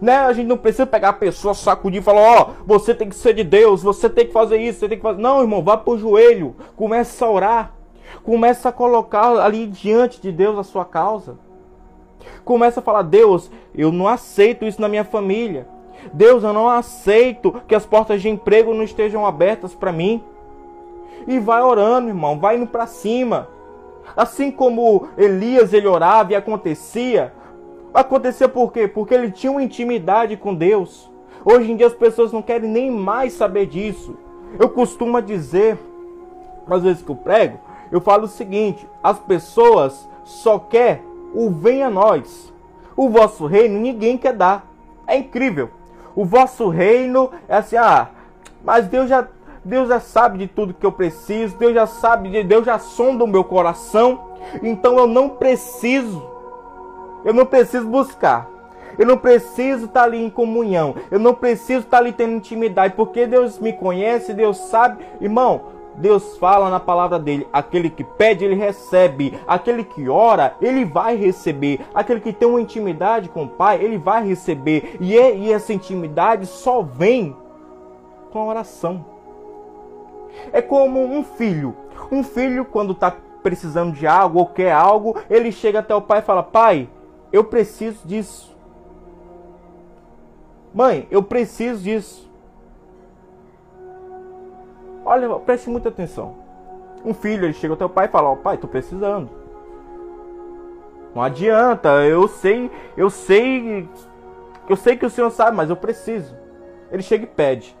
Né? 0.00 0.16
A 0.16 0.32
gente 0.32 0.46
não 0.46 0.58
precisa 0.58 0.86
pegar 0.86 1.10
a 1.10 1.14
pessoa, 1.14 1.54
sacudir 1.54 2.00
e 2.00 2.04
falar: 2.04 2.20
Ó, 2.20 2.50
oh, 2.50 2.64
você 2.66 2.94
tem 2.94 3.08
que 3.08 3.14
ser 3.14 3.32
de 3.32 3.44
Deus, 3.44 3.82
você 3.82 4.08
tem 4.08 4.26
que 4.26 4.32
fazer 4.32 4.58
isso, 4.58 4.80
você 4.80 4.88
tem 4.88 4.98
que 4.98 5.02
fazer. 5.02 5.20
Não, 5.20 5.40
irmão, 5.40 5.62
vá 5.62 5.76
pro 5.76 5.98
joelho, 5.98 6.54
começa 6.76 7.24
a 7.24 7.30
orar, 7.30 7.72
começa 8.22 8.68
a 8.68 8.72
colocar 8.72 9.38
ali 9.38 9.66
diante 9.66 10.20
de 10.20 10.30
Deus 10.30 10.58
a 10.58 10.62
sua 10.62 10.84
causa. 10.84 11.38
Começa 12.44 12.80
a 12.80 12.82
falar: 12.82 13.02
Deus, 13.02 13.50
eu 13.74 13.90
não 13.90 14.06
aceito 14.06 14.64
isso 14.64 14.80
na 14.80 14.88
minha 14.88 15.04
família. 15.04 15.66
Deus, 16.12 16.44
eu 16.44 16.52
não 16.52 16.68
aceito 16.68 17.60
que 17.66 17.74
as 17.74 17.86
portas 17.86 18.22
de 18.22 18.28
emprego 18.28 18.74
não 18.74 18.82
estejam 18.82 19.26
abertas 19.26 19.74
para 19.74 19.92
mim. 19.92 20.22
E 21.26 21.38
vai 21.38 21.62
orando, 21.62 22.08
irmão, 22.08 22.38
vai 22.38 22.56
indo 22.56 22.66
para 22.66 22.86
cima. 22.86 23.48
Assim 24.16 24.50
como 24.50 25.08
Elias 25.18 25.72
ele 25.72 25.88
orava 25.88 26.32
e 26.32 26.36
acontecia, 26.36 27.32
acontecia 27.92 28.48
por 28.48 28.72
quê? 28.72 28.86
Porque 28.86 29.14
ele 29.14 29.30
tinha 29.30 29.50
uma 29.50 29.62
intimidade 29.62 30.36
com 30.36 30.54
Deus. 30.54 31.10
Hoje 31.44 31.70
em 31.70 31.76
dia 31.76 31.86
as 31.86 31.94
pessoas 31.94 32.32
não 32.32 32.42
querem 32.42 32.68
nem 32.68 32.90
mais 32.90 33.32
saber 33.32 33.66
disso. 33.66 34.16
Eu 34.58 34.68
costumo 34.68 35.20
dizer, 35.20 35.78
às 36.68 36.82
vezes 36.82 37.02
que 37.02 37.10
eu 37.10 37.16
prego, 37.16 37.58
eu 37.90 38.00
falo 38.00 38.24
o 38.24 38.28
seguinte: 38.28 38.86
as 39.02 39.18
pessoas 39.18 40.08
só 40.24 40.58
quer 40.58 41.02
o 41.34 41.50
venha 41.50 41.90
nós. 41.90 42.52
O 42.96 43.08
vosso 43.08 43.46
reino 43.46 43.78
ninguém 43.78 44.16
quer 44.16 44.32
dar. 44.32 44.66
É 45.06 45.16
incrível. 45.16 45.70
O 46.14 46.24
vosso 46.24 46.68
reino 46.68 47.30
é 47.46 47.56
assim, 47.56 47.76
ah, 47.76 48.08
mas 48.64 48.88
Deus 48.88 49.08
já 49.08 49.28
Deus 49.64 49.88
já 49.88 49.98
sabe 49.98 50.38
de 50.38 50.46
tudo 50.46 50.72
que 50.72 50.86
eu 50.86 50.92
preciso, 50.92 51.56
Deus 51.56 51.74
já 51.74 51.86
sabe 51.86 52.30
de 52.30 52.42
Deus 52.44 52.64
já 52.64 52.78
sonda 52.78 53.24
o 53.24 53.26
meu 53.26 53.42
coração, 53.42 54.30
então 54.62 54.96
eu 54.96 55.06
não 55.06 55.28
preciso. 55.28 56.35
Eu 57.26 57.34
não 57.34 57.44
preciso 57.44 57.88
buscar. 57.88 58.48
Eu 58.96 59.04
não 59.04 59.18
preciso 59.18 59.86
estar 59.86 60.04
ali 60.04 60.24
em 60.24 60.30
comunhão. 60.30 60.94
Eu 61.10 61.18
não 61.18 61.34
preciso 61.34 61.80
estar 61.80 61.98
ali 61.98 62.12
tendo 62.12 62.34
intimidade, 62.34 62.94
porque 62.94 63.26
Deus 63.26 63.58
me 63.58 63.72
conhece, 63.72 64.32
Deus 64.32 64.56
sabe. 64.56 65.04
Irmão, 65.20 65.62
Deus 65.96 66.38
fala 66.38 66.70
na 66.70 66.78
palavra 66.78 67.18
dele: 67.18 67.46
aquele 67.52 67.90
que 67.90 68.04
pede, 68.04 68.44
ele 68.44 68.54
recebe. 68.54 69.38
Aquele 69.44 69.82
que 69.82 70.08
ora, 70.08 70.54
ele 70.62 70.84
vai 70.84 71.16
receber. 71.16 71.80
Aquele 71.92 72.20
que 72.20 72.32
tem 72.32 72.48
uma 72.48 72.60
intimidade 72.60 73.28
com 73.28 73.42
o 73.42 73.48
Pai, 73.48 73.82
ele 73.82 73.98
vai 73.98 74.24
receber. 74.24 74.96
E, 75.00 75.18
é, 75.18 75.36
e 75.36 75.52
essa 75.52 75.72
intimidade 75.72 76.46
só 76.46 76.80
vem 76.80 77.36
com 78.30 78.38
a 78.38 78.44
oração. 78.44 79.04
É 80.52 80.62
como 80.62 81.02
um 81.02 81.24
filho. 81.24 81.74
Um 82.12 82.22
filho, 82.22 82.64
quando 82.64 82.92
está 82.92 83.12
precisando 83.42 83.92
de 83.92 84.06
algo 84.06 84.38
ou 84.38 84.46
quer 84.46 84.72
algo, 84.72 85.16
ele 85.28 85.50
chega 85.50 85.80
até 85.80 85.94
o 85.94 86.00
pai 86.00 86.20
e 86.20 86.22
fala: 86.22 86.42
Pai, 86.42 86.88
eu 87.32 87.44
preciso 87.44 88.06
disso. 88.06 88.56
Mãe, 90.72 91.06
eu 91.10 91.22
preciso 91.22 91.82
disso. 91.82 92.30
Olha, 95.04 95.28
preste 95.40 95.70
muita 95.70 95.88
atenção. 95.88 96.36
Um 97.04 97.14
filho, 97.14 97.44
ele 97.44 97.52
chega 97.52 97.74
até 97.74 97.84
o 97.84 97.88
pai 97.88 98.06
e 98.06 98.08
fala: 98.08 98.28
Ó, 98.28 98.32
oh, 98.32 98.36
pai, 98.36 98.58
tô 98.58 98.66
precisando. 98.66 99.30
Não 101.14 101.22
adianta, 101.22 101.88
eu 102.04 102.28
sei, 102.28 102.70
eu 102.94 103.08
sei, 103.08 103.88
eu 104.68 104.76
sei 104.76 104.96
que 104.96 105.06
o 105.06 105.10
senhor 105.10 105.30
sabe, 105.30 105.56
mas 105.56 105.70
eu 105.70 105.76
preciso. 105.76 106.36
Ele 106.90 107.02
chega 107.02 107.24
e 107.24 107.28
pede. 107.28 107.74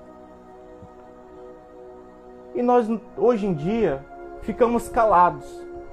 E 2.54 2.62
nós, 2.62 2.88
hoje 3.16 3.46
em 3.46 3.52
dia, 3.52 4.02
ficamos 4.40 4.88
calados. 4.88 5.44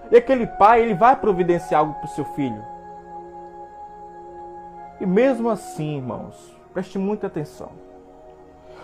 E 0.10 0.16
aquele 0.16 0.48
pai, 0.48 0.82
ele 0.82 0.94
vai 0.94 1.16
providenciar 1.18 1.82
algo 1.82 1.94
para 1.96 2.06
o 2.06 2.10
seu 2.10 2.24
filho. 2.24 2.64
E 5.04 5.06
mesmo 5.06 5.50
assim, 5.50 5.98
irmãos, 5.98 6.56
preste 6.74 6.98
muita 6.98 7.28
atenção 7.28 7.70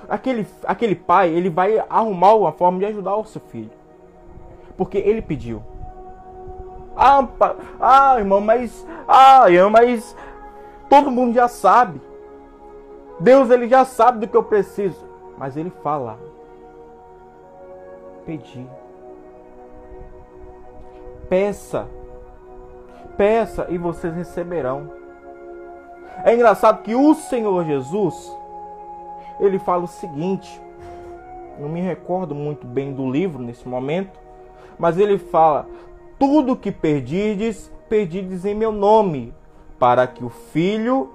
aquele, 0.09 0.47
aquele 0.63 0.95
pai 0.95 1.29
ele 1.29 1.49
vai 1.49 1.83
arrumar 1.89 2.33
uma 2.33 2.51
forma 2.51 2.79
de 2.79 2.85
ajudar 2.85 3.15
o 3.15 3.25
seu 3.25 3.41
filho. 3.41 3.71
Porque 4.75 4.97
ele 4.97 5.21
pediu. 5.21 5.61
Ah, 6.95 7.27
ah 7.79 8.15
irmão, 8.17 8.41
mas. 8.41 8.85
Ah, 9.07 9.49
irmão, 9.49 9.69
mas. 9.69 10.15
Todo 10.89 11.11
mundo 11.11 11.33
já 11.33 11.47
sabe. 11.47 12.01
Deus 13.19 13.49
ele 13.49 13.67
já 13.67 13.85
sabe 13.85 14.19
do 14.19 14.27
que 14.27 14.35
eu 14.35 14.43
preciso. 14.43 15.07
Mas 15.37 15.55
ele 15.55 15.71
fala. 15.83 16.17
Pedir. 18.25 18.67
Peça. 21.27 21.87
Peça 23.17 23.67
e 23.69 23.77
vocês 23.77 24.13
receberão. 24.13 24.98
É 26.23 26.33
engraçado 26.33 26.83
que 26.83 26.95
o 26.95 27.13
Senhor 27.13 27.65
Jesus, 27.65 28.35
ele 29.39 29.59
fala 29.59 29.83
o 29.83 29.87
seguinte: 29.87 30.61
não 31.59 31.69
me 31.69 31.81
recordo 31.81 32.33
muito 32.33 32.65
bem 32.65 32.93
do 32.93 33.09
livro 33.09 33.41
nesse 33.41 33.67
momento, 33.67 34.19
mas 34.77 34.97
ele 34.97 35.17
fala: 35.17 35.67
Tudo 36.17 36.55
que 36.55 36.71
perdides, 36.71 37.71
perdides 37.87 38.45
em 38.45 38.55
meu 38.55 38.71
nome, 38.71 39.33
para 39.77 40.07
que 40.07 40.23
o 40.23 40.29
Filho 40.29 41.09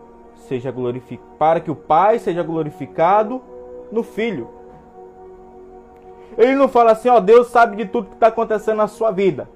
seja 0.48 0.70
glorificado, 0.70 1.30
para 1.38 1.60
que 1.60 1.70
o 1.70 1.76
Pai 1.76 2.18
seja 2.18 2.42
glorificado 2.42 3.42
no 3.90 4.02
Filho. 4.02 4.48
Ele 6.36 6.54
não 6.54 6.68
fala 6.68 6.92
assim, 6.92 7.08
ó, 7.08 7.20
Deus 7.20 7.48
sabe 7.48 7.76
de 7.76 7.86
tudo 7.86 8.08
que 8.08 8.14
está 8.14 8.26
acontecendo 8.26 8.78
na 8.78 8.88
sua 8.88 9.10
vida. 9.10 9.48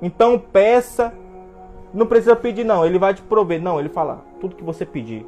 Então 0.00 0.38
peça, 0.38 1.12
não 1.92 2.06
precisa 2.06 2.36
pedir 2.36 2.64
não, 2.64 2.84
ele 2.84 2.98
vai 2.98 3.14
te 3.14 3.22
prover. 3.22 3.60
Não, 3.60 3.78
ele 3.78 3.88
fala, 3.88 4.24
tudo 4.40 4.56
que 4.56 4.64
você 4.64 4.84
pedir, 4.84 5.26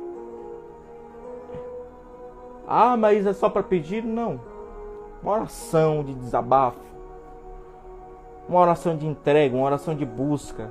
ah, 2.72 2.96
mas 2.96 3.26
é 3.26 3.32
só 3.32 3.50
para 3.50 3.64
pedir? 3.64 4.04
Não. 4.04 4.40
Uma 5.20 5.32
oração 5.32 6.04
de 6.04 6.14
desabafo. 6.14 6.78
Uma 8.48 8.60
oração 8.60 8.96
de 8.96 9.04
entrega, 9.08 9.56
uma 9.56 9.66
oração 9.66 9.92
de 9.92 10.06
busca. 10.06 10.70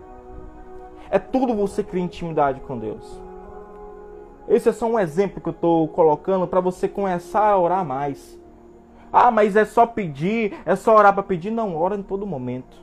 É 1.10 1.20
tudo 1.20 1.54
você 1.54 1.84
criar 1.84 2.06
intimidade 2.06 2.62
com 2.62 2.78
Deus. 2.78 3.22
Esse 4.48 4.70
é 4.70 4.72
só 4.72 4.86
um 4.88 4.98
exemplo 4.98 5.42
que 5.42 5.50
eu 5.50 5.52
estou 5.52 5.90
colocando 5.90 6.48
para 6.48 6.62
você 6.62 6.88
começar 6.88 7.50
a 7.50 7.60
orar 7.60 7.84
mais. 7.84 8.40
Ah, 9.12 9.30
mas 9.30 9.58
é 9.58 9.66
só 9.66 9.86
pedir, 9.86 10.58
é 10.66 10.78
só 10.78 10.96
orar 10.96 11.14
para 11.14 11.24
pedir? 11.24 11.52
Não, 11.52 11.76
ora 11.76 11.98
em 11.98 12.02
todo 12.02 12.26
momento. 12.26 12.78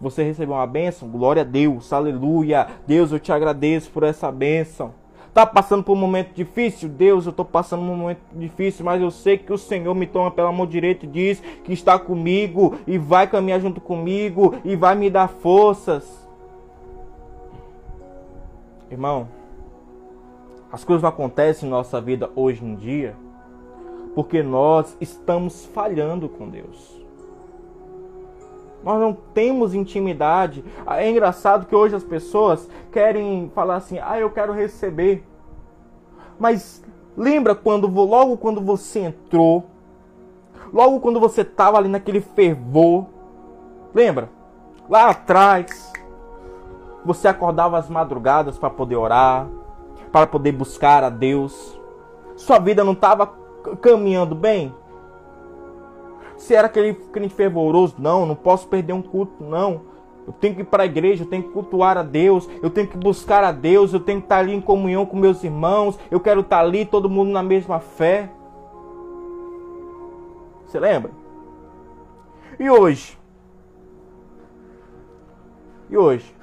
Você 0.00 0.22
receber 0.22 0.52
uma 0.52 0.66
bênção, 0.66 1.08
glória 1.08 1.42
a 1.42 1.44
Deus, 1.44 1.92
aleluia. 1.92 2.66
Deus, 2.86 3.12
eu 3.12 3.20
te 3.20 3.32
agradeço 3.32 3.90
por 3.90 4.02
essa 4.02 4.32
bênção. 4.32 4.94
Tá 5.34 5.46
passando 5.46 5.84
por 5.84 5.92
um 5.92 6.00
momento 6.00 6.34
difícil? 6.34 6.88
Deus, 6.88 7.26
eu 7.26 7.32
tô 7.32 7.44
passando 7.44 7.80
por 7.80 7.92
um 7.92 7.96
momento 7.96 8.20
difícil, 8.32 8.84
mas 8.84 9.00
eu 9.00 9.10
sei 9.10 9.38
que 9.38 9.52
o 9.52 9.58
Senhor 9.58 9.94
me 9.94 10.06
toma 10.06 10.30
pela 10.30 10.50
mão 10.50 10.66
direita 10.66 11.04
e 11.04 11.08
diz 11.08 11.40
que 11.62 11.72
está 11.72 11.98
comigo 11.98 12.76
e 12.86 12.98
vai 12.98 13.26
caminhar 13.28 13.60
junto 13.60 13.80
comigo 13.80 14.56
e 14.64 14.74
vai 14.74 14.94
me 14.94 15.08
dar 15.08 15.28
forças. 15.28 16.04
Irmão, 18.90 19.28
as 20.72 20.82
coisas 20.82 21.02
não 21.02 21.10
acontecem 21.10 21.68
em 21.68 21.70
nossa 21.70 22.00
vida 22.00 22.30
hoje 22.34 22.64
em 22.64 22.74
dia 22.74 23.14
porque 24.14 24.42
nós 24.42 24.96
estamos 25.00 25.64
falhando 25.66 26.28
com 26.28 26.48
Deus. 26.48 26.99
Nós 28.82 28.98
não 28.98 29.12
temos 29.12 29.74
intimidade. 29.74 30.64
É 30.86 31.08
engraçado 31.10 31.66
que 31.66 31.74
hoje 31.74 31.94
as 31.94 32.04
pessoas 32.04 32.68
querem 32.90 33.50
falar 33.54 33.76
assim: 33.76 33.98
"Ah, 33.98 34.18
eu 34.18 34.30
quero 34.30 34.52
receber". 34.52 35.24
Mas 36.38 36.82
lembra 37.16 37.54
quando 37.54 37.86
logo 37.86 38.36
quando 38.36 38.60
você 38.60 39.00
entrou, 39.00 39.66
logo 40.72 41.00
quando 41.00 41.20
você 41.20 41.42
estava 41.42 41.76
ali 41.76 41.88
naquele 41.88 42.20
fervor, 42.20 43.06
lembra? 43.94 44.40
lá 44.90 45.10
atrás, 45.10 45.92
você 47.04 47.28
acordava 47.28 47.78
às 47.78 47.88
madrugadas 47.88 48.58
para 48.58 48.68
poder 48.68 48.96
orar, 48.96 49.46
para 50.10 50.26
poder 50.26 50.50
buscar 50.50 51.04
a 51.04 51.08
Deus. 51.08 51.80
Sua 52.36 52.58
vida 52.58 52.82
não 52.82 52.92
estava 52.92 53.32
caminhando 53.80 54.34
bem? 54.34 54.74
Se 56.40 56.54
era 56.54 56.68
aquele 56.68 56.94
crente 56.94 57.34
fervoroso, 57.34 57.96
não, 57.98 58.24
não 58.24 58.34
posso 58.34 58.66
perder 58.66 58.94
um 58.94 59.02
culto, 59.02 59.44
não. 59.44 59.82
Eu 60.26 60.32
tenho 60.32 60.54
que 60.54 60.62
ir 60.62 60.64
para 60.64 60.84
a 60.84 60.86
igreja, 60.86 61.22
eu 61.22 61.28
tenho 61.28 61.42
que 61.42 61.50
cultuar 61.50 61.98
a 61.98 62.02
Deus, 62.02 62.48
eu 62.62 62.70
tenho 62.70 62.88
que 62.88 62.96
buscar 62.96 63.44
a 63.44 63.52
Deus, 63.52 63.92
eu 63.92 64.00
tenho 64.00 64.20
que 64.20 64.24
estar 64.24 64.38
ali 64.38 64.54
em 64.54 64.60
comunhão 64.60 65.04
com 65.04 65.18
meus 65.18 65.44
irmãos, 65.44 65.98
eu 66.10 66.18
quero 66.18 66.40
estar 66.40 66.60
ali, 66.60 66.86
todo 66.86 67.10
mundo 67.10 67.30
na 67.30 67.42
mesma 67.42 67.78
fé. 67.78 68.30
Você 70.66 70.80
lembra? 70.80 71.10
E 72.58 72.70
hoje? 72.70 73.18
E 75.90 75.96
hoje? 75.98 76.34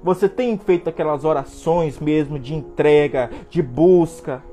Você 0.00 0.28
tem 0.28 0.56
feito 0.56 0.88
aquelas 0.88 1.24
orações 1.24 1.98
mesmo 1.98 2.38
de 2.38 2.54
entrega, 2.54 3.30
de 3.50 3.60
busca? 3.60 4.44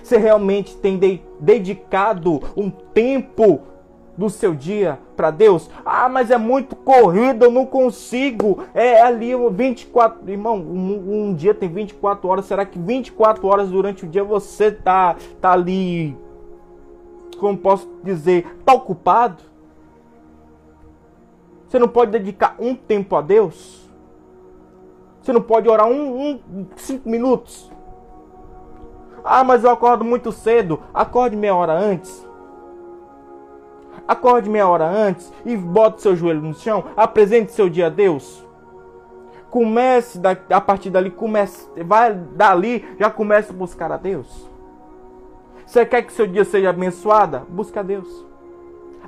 Você 0.00 0.16
realmente 0.16 0.76
tem 0.76 0.96
de 0.96 1.20
dedicado 1.40 2.40
um 2.56 2.70
tempo 2.70 3.74
do 4.16 4.30
seu 4.30 4.54
dia 4.54 4.98
para 5.16 5.30
Deus? 5.30 5.70
Ah, 5.84 6.08
mas 6.08 6.30
é 6.30 6.38
muito 6.38 6.74
corrido, 6.74 7.44
eu 7.44 7.50
não 7.50 7.66
consigo. 7.66 8.64
É 8.74 9.02
ali 9.02 9.32
24, 9.50 10.30
irmão, 10.30 10.56
um, 10.56 11.28
um, 11.28 11.34
dia 11.34 11.54
tem 11.54 11.68
24 11.68 12.28
horas. 12.28 12.44
Será 12.46 12.64
que 12.64 12.78
24 12.78 13.46
horas 13.46 13.68
durante 13.70 14.04
o 14.04 14.08
dia 14.08 14.24
você 14.24 14.70
tá 14.70 15.16
tá 15.40 15.52
ali 15.52 16.16
como 17.36 17.56
posso 17.56 17.88
dizer, 18.02 18.58
tá 18.64 18.72
ocupado? 18.72 19.42
Você 21.68 21.78
não 21.78 21.88
pode 21.88 22.12
dedicar 22.12 22.56
um 22.58 22.74
tempo 22.74 23.16
a 23.16 23.20
Deus? 23.20 23.86
Você 25.20 25.32
não 25.32 25.42
pode 25.42 25.68
orar 25.68 25.88
um, 25.88 26.30
um, 26.30 26.66
cinco 26.76 27.08
minutos. 27.08 27.70
Ah, 29.24 29.42
mas 29.42 29.64
eu 29.64 29.70
acordo 29.70 30.04
muito 30.04 30.30
cedo. 30.30 30.80
Acorde 30.94 31.34
meia 31.34 31.54
hora 31.54 31.72
antes. 31.72 32.24
Acorde 34.06 34.48
meia 34.48 34.68
hora 34.68 34.86
antes 34.86 35.32
e 35.44 35.56
bote 35.56 36.02
seu 36.02 36.14
joelho 36.14 36.40
no 36.40 36.54
chão. 36.54 36.84
Apresente 36.96 37.52
seu 37.52 37.68
dia 37.68 37.86
a 37.86 37.90
Deus. 37.90 38.44
Comece 39.50 40.20
a 40.50 40.60
partir 40.60 40.90
dali, 40.90 41.10
comece, 41.10 41.68
vai 41.82 42.12
dali, 42.12 42.84
já 42.98 43.08
comece 43.10 43.50
a 43.50 43.54
buscar 43.54 43.90
a 43.90 43.96
Deus. 43.96 44.48
Você 45.66 45.84
quer 45.84 46.02
que 46.02 46.12
seu 46.12 46.26
dia 46.26 46.44
seja 46.44 46.70
abençoado? 46.70 47.42
Busque 47.48 47.78
a 47.78 47.82
Deus. 47.82 48.24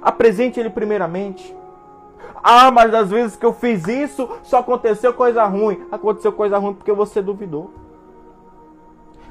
Apresente 0.03 0.59
Ele 0.59 0.71
primeiramente. 0.71 1.55
Ah, 2.43 2.71
mas 2.71 2.93
às 2.95 3.11
vezes 3.11 3.37
que 3.37 3.47
eu 3.47 3.53
fiz 3.53 3.87
isso, 3.87 4.29
só 4.43 4.59
aconteceu 4.59 5.13
coisa 5.13 5.45
ruim. 5.45 5.87
Aconteceu 5.91 6.33
coisa 6.33 6.59
ruim 6.59 6.75
porque 6.75 6.93
você 6.93 7.21
duvidou. 7.21 7.71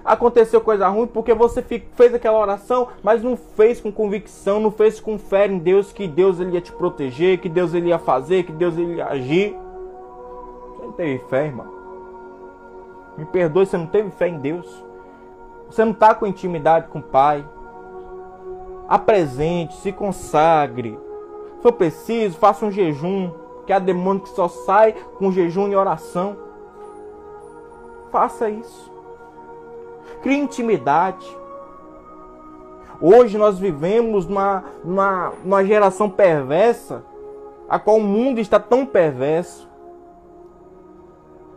Aconteceu 0.07 0.61
coisa 0.61 0.87
ruim 0.87 1.05
porque 1.05 1.33
você 1.33 1.61
fez 1.61 2.13
aquela 2.13 2.39
oração, 2.39 2.87
mas 3.03 3.21
não 3.21 3.35
fez 3.35 3.81
com 3.81 3.91
convicção, 3.91 4.59
não 4.59 4.71
fez 4.71 4.99
com 4.99 5.19
fé 5.19 5.47
em 5.47 5.59
Deus 5.59 5.91
que 5.91 6.07
Deus 6.07 6.39
ele 6.39 6.51
ia 6.51 6.61
te 6.61 6.71
proteger, 6.71 7.39
que 7.39 7.49
Deus 7.49 7.73
ele 7.73 7.89
ia 7.89 7.99
fazer, 7.99 8.43
que 8.43 8.51
Deus 8.51 8.77
ele 8.77 8.95
ia 8.95 9.05
agir. 9.07 9.55
Você 10.75 10.85
não 10.85 10.91
teve 10.93 11.19
fé, 11.25 11.45
irmão. 11.47 11.67
Me 13.17 13.25
perdoe, 13.25 13.65
você 13.65 13.77
não 13.77 13.87
teve 13.87 14.09
fé 14.11 14.29
em 14.29 14.39
Deus. 14.39 14.83
Você 15.69 15.83
não 15.83 15.91
está 15.91 16.15
com 16.15 16.25
intimidade 16.25 16.87
com 16.87 16.99
o 16.99 17.03
Pai. 17.03 17.45
Apresente, 18.87 19.75
se 19.75 19.91
consagre 19.91 20.98
se 21.57 21.63
for 21.63 21.74
preciso, 21.74 22.37
faça 22.37 22.65
um 22.65 22.72
jejum, 22.72 23.31
que 23.65 23.74
há 23.74 23.79
demônio 23.79 24.22
que 24.22 24.29
só 24.29 24.48
sai 24.48 24.93
com 25.17 25.31
jejum 25.31 25.67
e 25.67 25.75
oração. 25.75 26.37
Faça 28.11 28.50
isso. 28.50 28.91
Crie 30.27 30.40
intimidade. 30.40 31.25
Hoje 33.00 33.37
nós 33.37 33.57
vivemos 33.57 34.25
numa, 34.25 34.61
numa, 34.83 35.33
numa 35.42 35.63
geração 35.63 36.09
perversa, 36.09 37.01
a 37.70 37.79
qual 37.79 37.96
o 37.96 38.03
mundo 38.03 38.42
está 38.42 38.59
tão 38.59 38.85
perverso. 38.85 39.70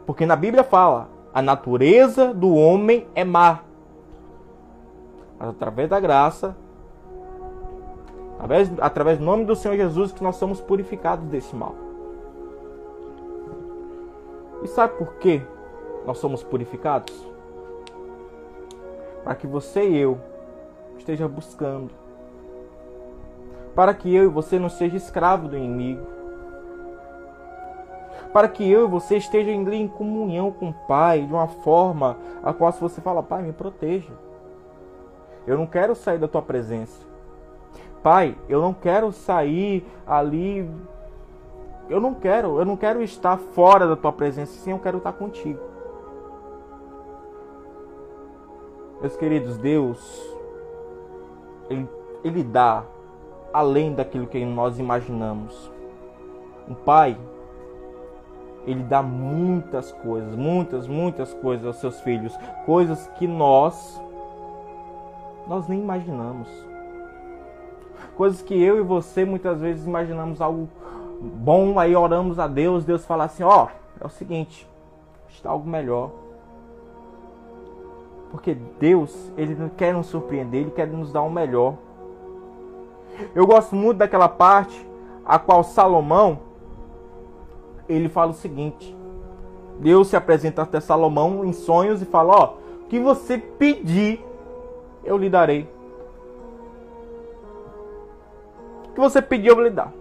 Porque 0.07 0.25
na 0.25 0.37
Bíblia 0.37 0.63
fala: 0.63 1.09
a 1.35 1.43
natureza 1.43 2.33
do 2.33 2.55
homem 2.55 3.09
é 3.13 3.25
má. 3.25 3.59
Mas 5.37 5.49
através 5.49 5.91
da 5.91 5.99
graça, 5.99 6.57
Através, 8.37 8.71
através 8.81 9.19
do 9.19 9.25
nome 9.25 9.45
do 9.47 9.57
Senhor 9.57 9.77
Jesus 9.77 10.13
que 10.13 10.23
nós 10.23 10.37
somos 10.37 10.61
purificados 10.61 11.27
desse 11.27 11.57
mal. 11.57 11.75
E 14.63 14.69
sabe 14.69 14.97
por 14.97 15.15
que 15.15 15.43
nós 16.07 16.19
somos 16.19 16.45
purificados? 16.45 17.30
Para 19.25 19.35
que 19.35 19.47
você 19.47 19.89
e 19.89 19.99
eu 19.99 20.19
esteja 20.99 21.29
buscando. 21.29 21.91
Para 23.75 23.95
que 23.95 24.15
eu 24.15 24.25
e 24.25 24.29
você 24.29 24.59
não 24.59 24.69
seja 24.69 24.97
escravo 24.97 25.49
do 25.49 25.57
inimigo. 25.57 26.07
Para 28.33 28.49
que 28.49 28.69
eu 28.69 28.87
e 28.87 28.89
você 28.89 29.17
esteja 29.17 29.51
em 29.51 29.89
comunhão 29.89 30.53
com 30.53 30.71
o 30.71 30.75
Pai 30.87 31.23
de 31.27 31.33
uma 31.33 31.49
forma 31.49 32.17
a 32.43 32.53
qual 32.53 32.73
se 32.73 32.81
você 32.81 33.01
fala, 33.01 33.23
Pai, 33.23 33.43
me 33.43 33.53
proteja. 33.53 34.13
Eu 35.47 35.57
não 35.57 35.67
quero 35.67 35.95
sair 35.95 36.19
da 36.19 36.29
tua 36.29 36.43
presença. 36.43 37.11
Pai, 38.03 38.37
eu 38.49 38.61
não 38.61 38.73
quero 38.73 39.13
sair 39.13 39.87
ali. 40.07 40.69
Eu 41.89 42.01
não 42.01 42.15
quero, 42.15 42.59
eu 42.59 42.65
não 42.65 42.77
quero 42.77 43.03
estar 43.03 43.37
fora 43.37 43.87
da 43.87 43.97
tua 43.97 44.13
presença, 44.13 44.53
sim, 44.53 44.71
eu 44.71 44.79
quero 44.79 44.99
estar 44.99 45.13
contigo. 45.13 45.70
Meus 49.01 49.17
queridos, 49.17 49.57
Deus, 49.59 50.37
Ele, 51.69 51.89
Ele 52.23 52.43
dá 52.43 52.85
além 53.53 53.95
daquilo 53.95 54.27
que 54.27 54.45
nós 54.45 54.79
imaginamos. 54.79 55.71
Um 56.69 56.75
pai, 56.75 57.17
ele 58.67 58.83
dá 58.83 59.03
muitas 59.03 59.91
coisas, 59.91 60.37
muitas, 60.37 60.87
muitas 60.87 61.33
coisas 61.35 61.67
aos 61.67 61.77
seus 61.77 62.01
filhos, 62.01 62.37
coisas 62.67 63.07
que 63.19 63.27
nós 63.27 64.01
nós 65.47 65.67
nem 65.67 65.81
imaginamos. 65.81 66.49
Coisas 68.17 68.41
que 68.41 68.55
eu 68.63 68.79
e 68.79 68.83
você 68.83 69.25
muitas 69.25 69.61
vezes 69.61 69.87
imaginamos 69.87 70.41
algo 70.41 70.69
bom, 71.21 71.79
aí 71.79 71.97
oramos 71.97 72.39
a 72.39 72.47
Deus, 72.47 72.85
Deus 72.85 73.05
fala 73.05 73.25
assim: 73.25 73.43
ó, 73.43 73.65
oh, 73.65 73.69
é 74.01 74.07
o 74.07 74.11
seguinte, 74.11 74.69
está 75.29 75.51
algo 75.51 75.69
melhor. 75.69 76.11
Porque 78.31 78.55
Deus, 78.55 79.33
Ele 79.37 79.55
não 79.55 79.69
quer 79.69 79.93
nos 79.93 80.07
surpreender, 80.07 80.63
Ele 80.63 80.71
quer 80.71 80.87
nos 80.87 81.13
dar 81.13 81.23
o 81.23 81.31
melhor. 81.31 81.75
Eu 83.35 83.47
gosto 83.47 83.75
muito 83.75 83.99
daquela 83.99 84.29
parte 84.29 84.89
a 85.25 85.39
qual 85.39 85.63
Salomão 85.63 86.51
ele 87.89 88.09
fala 88.09 88.31
o 88.31 88.35
seguinte: 88.35 88.97
Deus 89.79 90.09
se 90.09 90.17
apresenta 90.17 90.63
até 90.63 90.81
Salomão 90.81 91.45
em 91.45 91.53
sonhos 91.53 92.01
e 92.01 92.07
fala: 92.07 92.33
Ó, 92.33 92.55
o 92.85 92.89
que 92.89 92.99
você 92.99 93.37
pedir, 93.37 94.25
eu 95.05 95.19
lhe 95.19 95.29
darei. 95.29 95.69
que 98.95 99.01
você 99.01 99.23
pediu, 99.23 99.53
eu 99.53 99.57
vou 99.57 99.65
lhe 99.65 99.71
dar. 99.71 99.93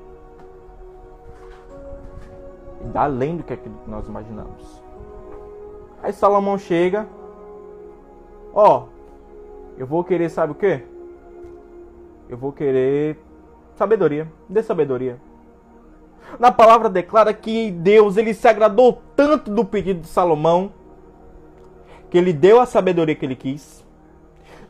E 2.81 2.87
dá 2.87 3.03
além 3.03 3.37
do 3.37 3.43
que, 3.43 3.55
que 3.55 3.71
nós 3.87 4.07
imaginamos. 4.07 4.83
Aí 6.03 6.11
Salomão 6.11 6.57
chega. 6.57 7.07
Ó, 8.62 8.88
eu 9.78 9.88
vou 9.88 10.04
querer, 10.04 10.30
sabe 10.30 10.52
o 10.52 10.56
que? 10.56 10.82
Eu 12.28 12.38
vou 12.38 12.52
querer 12.52 13.17
sabedoria. 13.74 14.30
Dê 14.50 14.62
sabedoria. 14.62 15.17
Na 16.38 16.52
palavra 16.52 16.89
declara 16.89 17.34
que 17.34 17.72
Deus 17.72 18.17
ele 18.17 18.34
se 18.34 18.45
agradou 18.50 19.02
tanto 19.15 19.50
do 19.50 19.63
pedido 19.63 20.02
de 20.02 20.08
Salomão 20.08 20.74
que 22.10 22.17
ele 22.17 22.34
deu 22.34 22.60
a 22.60 22.65
sabedoria 22.65 23.15
que 23.15 23.26
ele 23.26 23.36
quis. 23.38 23.86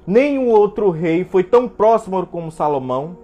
Nenhum 0.06 0.50
outro 0.50 0.92
rei 0.92 1.24
foi 1.24 1.44
tão 1.44 1.68
próximo 1.68 2.24
como 2.28 2.52
Salomão. 2.52 3.18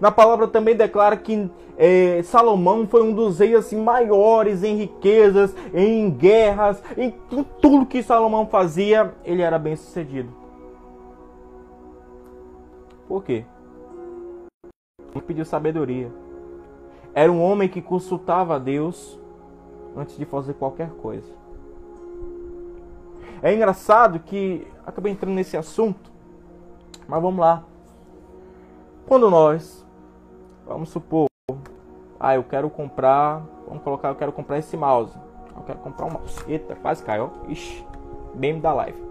Na 0.00 0.10
palavra 0.10 0.46
também 0.46 0.74
declara 0.74 1.16
que 1.16 1.50
é, 1.76 2.22
Salomão 2.22 2.86
foi 2.86 3.02
um 3.02 3.12
dos 3.12 3.38
reis 3.38 3.54
assim, 3.54 3.80
maiores 3.80 4.62
em 4.62 4.76
riquezas, 4.76 5.54
em 5.74 6.10
guerras, 6.10 6.82
em, 6.96 7.14
em 7.32 7.42
tudo 7.60 7.86
que 7.86 8.02
Salomão 8.02 8.46
fazia, 8.46 9.14
ele 9.24 9.42
era 9.42 9.58
bem 9.58 9.76
sucedido. 9.76 10.30
Por 13.06 13.22
quê? 13.22 13.44
Ele 15.14 15.24
pediu 15.24 15.44
sabedoria. 15.44 16.10
Era 17.14 17.30
um 17.30 17.42
homem 17.42 17.68
que 17.68 17.80
consultava 17.80 18.56
a 18.56 18.58
Deus 18.58 19.18
antes 19.96 20.16
de 20.18 20.24
fazer 20.24 20.54
qualquer 20.54 20.90
coisa. 20.90 21.32
É 23.42 23.54
engraçado 23.54 24.18
que 24.20 24.66
acabei 24.84 25.12
entrando 25.12 25.34
nesse 25.34 25.56
assunto, 25.56 26.10
mas 27.06 27.22
vamos 27.22 27.40
lá. 27.40 27.64
Quando 29.06 29.30
nós 29.30 29.84
Vamos 30.66 30.88
supor, 30.88 31.28
ah, 32.18 32.34
eu 32.34 32.42
quero 32.42 32.68
comprar 32.68 33.42
Vamos 33.66 33.82
colocar, 33.82 34.08
eu 34.08 34.14
quero 34.14 34.32
comprar 34.32 34.58
esse 34.58 34.76
mouse. 34.76 35.16
Eu 35.56 35.62
quero 35.62 35.78
comprar 35.80 36.06
um 36.06 36.10
mouse. 36.10 36.38
Eita, 36.46 36.76
quase 36.76 37.02
caiu. 37.02 37.30
Ixi, 37.48 37.84
bem 38.34 38.60
da 38.60 38.72
live. 38.72 39.04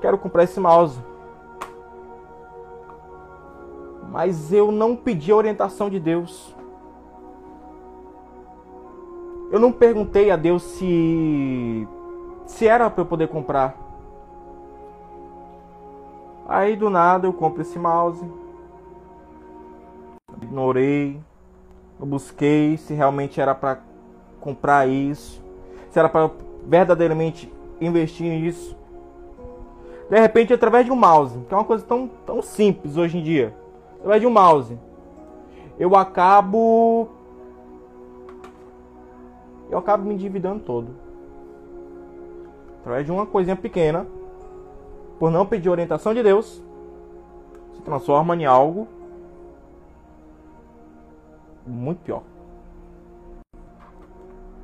Quero 0.00 0.18
comprar 0.18 0.44
esse 0.44 0.58
mouse. 0.58 1.00
Mas 4.10 4.52
eu 4.52 4.72
não 4.72 4.96
pedi 4.96 5.30
a 5.30 5.36
orientação 5.36 5.88
de 5.88 6.00
Deus. 6.00 6.56
Eu 9.52 9.60
não 9.60 9.70
perguntei 9.70 10.30
a 10.30 10.36
Deus 10.36 10.62
se 10.62 11.86
se 12.46 12.66
era 12.66 12.90
para 12.90 13.02
eu 13.02 13.06
poder 13.06 13.28
comprar. 13.28 13.76
Aí 16.50 16.74
do 16.74 16.90
nada 16.90 17.28
eu 17.28 17.32
compro 17.32 17.62
esse 17.62 17.78
mouse. 17.78 18.28
Ignorei. 20.42 21.20
Eu 22.00 22.06
busquei 22.06 22.76
se 22.76 22.92
realmente 22.92 23.40
era 23.40 23.54
para 23.54 23.78
comprar 24.40 24.88
isso, 24.88 25.40
se 25.90 25.98
era 25.98 26.08
para 26.08 26.28
verdadeiramente 26.66 27.52
investir 27.80 28.26
nisso. 28.26 28.76
De 30.08 30.18
repente, 30.18 30.52
através 30.52 30.84
de 30.84 30.90
um 30.90 30.96
mouse, 30.96 31.38
que 31.46 31.54
é 31.54 31.56
uma 31.56 31.64
coisa 31.64 31.84
tão, 31.84 32.08
tão 32.26 32.42
simples 32.42 32.96
hoje 32.96 33.18
em 33.18 33.22
dia, 33.22 33.54
através 33.98 34.20
de 34.20 34.26
um 34.26 34.30
mouse, 34.30 34.76
eu 35.78 35.94
acabo 35.94 37.08
eu 39.70 39.78
acabo 39.78 40.04
me 40.04 40.14
endividando 40.14 40.60
todo. 40.60 40.88
Através 42.80 43.06
de 43.06 43.12
uma 43.12 43.26
coisinha 43.26 43.54
pequena, 43.54 44.06
por 45.20 45.30
não 45.30 45.44
pedir 45.44 45.68
orientação 45.68 46.14
de 46.14 46.22
Deus, 46.22 46.62
se 47.74 47.82
transforma 47.82 48.34
em 48.34 48.46
algo 48.46 48.88
muito 51.66 51.98
pior. 51.98 52.22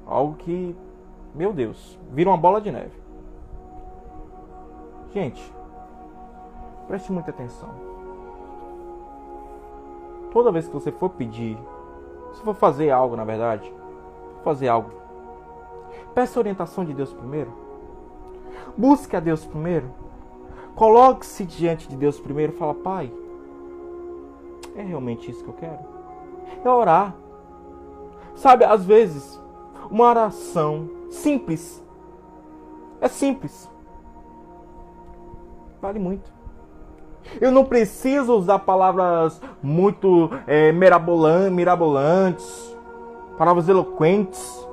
Algo 0.06 0.34
que, 0.36 0.74
meu 1.34 1.52
Deus, 1.52 1.98
vira 2.10 2.30
uma 2.30 2.38
bola 2.38 2.58
de 2.58 2.72
neve. 2.72 2.98
Gente, 5.12 5.54
preste 6.88 7.12
muita 7.12 7.30
atenção. 7.30 7.68
Toda 10.32 10.50
vez 10.50 10.66
que 10.66 10.72
você 10.72 10.90
for 10.90 11.10
pedir, 11.10 11.58
se 12.32 12.40
for 12.40 12.54
fazer 12.54 12.90
algo, 12.90 13.14
na 13.14 13.24
verdade, 13.24 13.70
fazer 14.42 14.68
algo, 14.68 14.90
peça 16.14 16.38
orientação 16.38 16.82
de 16.82 16.94
Deus 16.94 17.12
primeiro. 17.12 17.52
Busque 18.74 19.14
a 19.14 19.20
Deus 19.20 19.44
primeiro. 19.44 20.05
Coloque-se 20.76 21.44
diante 21.44 21.88
de 21.88 21.96
Deus 21.96 22.20
primeiro 22.20 22.52
e 22.52 22.56
fala: 22.56 22.74
Pai, 22.74 23.12
é 24.76 24.82
realmente 24.82 25.30
isso 25.30 25.42
que 25.42 25.50
eu 25.50 25.54
quero? 25.54 25.96
é 26.64 26.70
orar. 26.70 27.14
Sabe, 28.34 28.64
às 28.64 28.84
vezes, 28.84 29.40
uma 29.90 30.04
oração 30.04 30.88
simples 31.10 31.82
é 33.00 33.08
simples. 33.08 33.70
Vale 35.80 35.98
muito. 35.98 36.30
Eu 37.40 37.50
não 37.50 37.64
preciso 37.64 38.34
usar 38.34 38.58
palavras 38.60 39.40
muito 39.62 40.30
é, 40.46 40.70
mirabolantes, 40.72 42.76
palavras 43.36 43.68
eloquentes. 43.68 44.66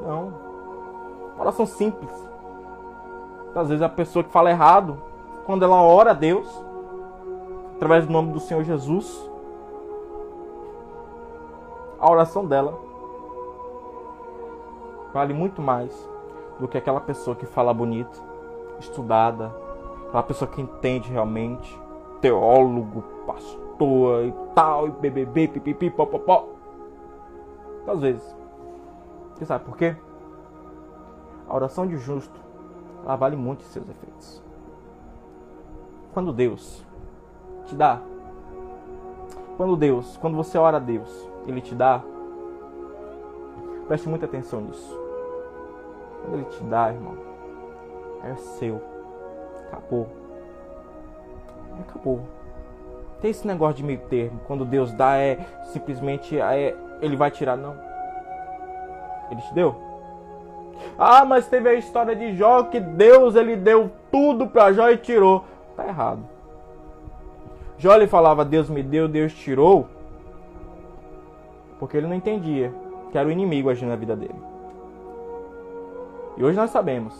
Não. 0.00 0.32
Oração 1.38 1.66
simples. 1.66 2.10
Às 3.54 3.68
vezes 3.68 3.82
a 3.82 3.88
pessoa 3.88 4.24
que 4.24 4.30
fala 4.30 4.50
errado, 4.50 4.98
quando 5.48 5.62
ela 5.64 5.80
ora 5.80 6.10
a 6.10 6.12
Deus, 6.12 6.46
através 7.76 8.04
do 8.06 8.12
nome 8.12 8.34
do 8.34 8.38
Senhor 8.38 8.62
Jesus, 8.64 9.30
a 11.98 12.10
oração 12.10 12.44
dela 12.44 12.78
vale 15.10 15.32
muito 15.32 15.62
mais 15.62 15.90
do 16.60 16.68
que 16.68 16.76
aquela 16.76 17.00
pessoa 17.00 17.34
que 17.34 17.46
fala 17.46 17.72
bonito, 17.72 18.22
estudada, 18.78 19.50
aquela 20.08 20.22
pessoa 20.22 20.50
que 20.50 20.60
entende 20.60 21.10
realmente, 21.10 21.80
teólogo, 22.20 23.02
pastor 23.26 24.26
e 24.26 24.34
tal, 24.54 24.86
e 24.86 24.90
bbb, 24.90 25.48
pipipi, 25.48 25.88
popopó. 25.88 26.46
Às 27.86 28.02
vezes. 28.02 28.36
Você 29.34 29.46
sabe 29.46 29.64
por 29.64 29.78
quê? 29.78 29.96
A 31.48 31.56
oração 31.56 31.86
de 31.86 31.96
justo, 31.96 32.38
ela 33.02 33.16
vale 33.16 33.34
muito 33.34 33.62
seus 33.62 33.88
efeitos. 33.88 34.46
Quando 36.12 36.32
Deus 36.32 36.84
te 37.66 37.74
dá, 37.74 38.00
quando 39.56 39.76
Deus, 39.76 40.16
quando 40.18 40.36
você 40.36 40.56
ora 40.56 40.76
a 40.76 40.80
Deus, 40.80 41.28
ele 41.46 41.60
te 41.60 41.74
dá, 41.74 42.02
preste 43.86 44.08
muita 44.08 44.26
atenção 44.26 44.60
nisso. 44.60 45.08
Quando 46.22 46.34
Ele 46.34 46.44
te 46.44 46.62
dá, 46.64 46.92
irmão, 46.92 47.16
é 48.24 48.34
seu. 48.36 48.80
Acabou. 49.66 50.06
Acabou. 51.80 52.20
Tem 53.20 53.30
esse 53.30 53.46
negócio 53.46 53.76
de 53.76 53.82
meio 53.82 54.00
termo. 54.08 54.40
Quando 54.46 54.64
Deus 54.64 54.92
dá, 54.92 55.16
é 55.16 55.38
simplesmente 55.72 56.38
é, 56.38 56.76
Ele 57.00 57.16
vai 57.16 57.30
tirar. 57.30 57.56
Não. 57.56 57.76
Ele 59.30 59.40
te 59.40 59.54
deu. 59.54 59.74
Ah, 60.98 61.24
mas 61.24 61.48
teve 61.48 61.68
a 61.68 61.74
história 61.74 62.14
de 62.14 62.36
Jó 62.36 62.64
que 62.64 62.78
Deus 62.78 63.34
ele 63.34 63.56
deu 63.56 63.90
tudo 64.12 64.46
para 64.46 64.72
Jó 64.72 64.88
e 64.90 64.96
tirou. 64.96 65.44
Tá 65.78 65.86
errado. 65.86 66.24
Jó 67.78 67.94
ele 67.94 68.08
falava: 68.08 68.44
Deus 68.44 68.68
me 68.68 68.82
deu, 68.82 69.06
Deus 69.06 69.32
tirou. 69.32 69.86
Porque 71.78 71.96
ele 71.96 72.08
não 72.08 72.16
entendia 72.16 72.74
que 73.12 73.16
era 73.16 73.28
o 73.28 73.30
inimigo 73.30 73.70
agindo 73.70 73.90
na 73.90 73.94
vida 73.94 74.16
dele. 74.16 74.34
E 76.36 76.42
hoje 76.42 76.56
nós 76.56 76.70
sabemos. 76.70 77.14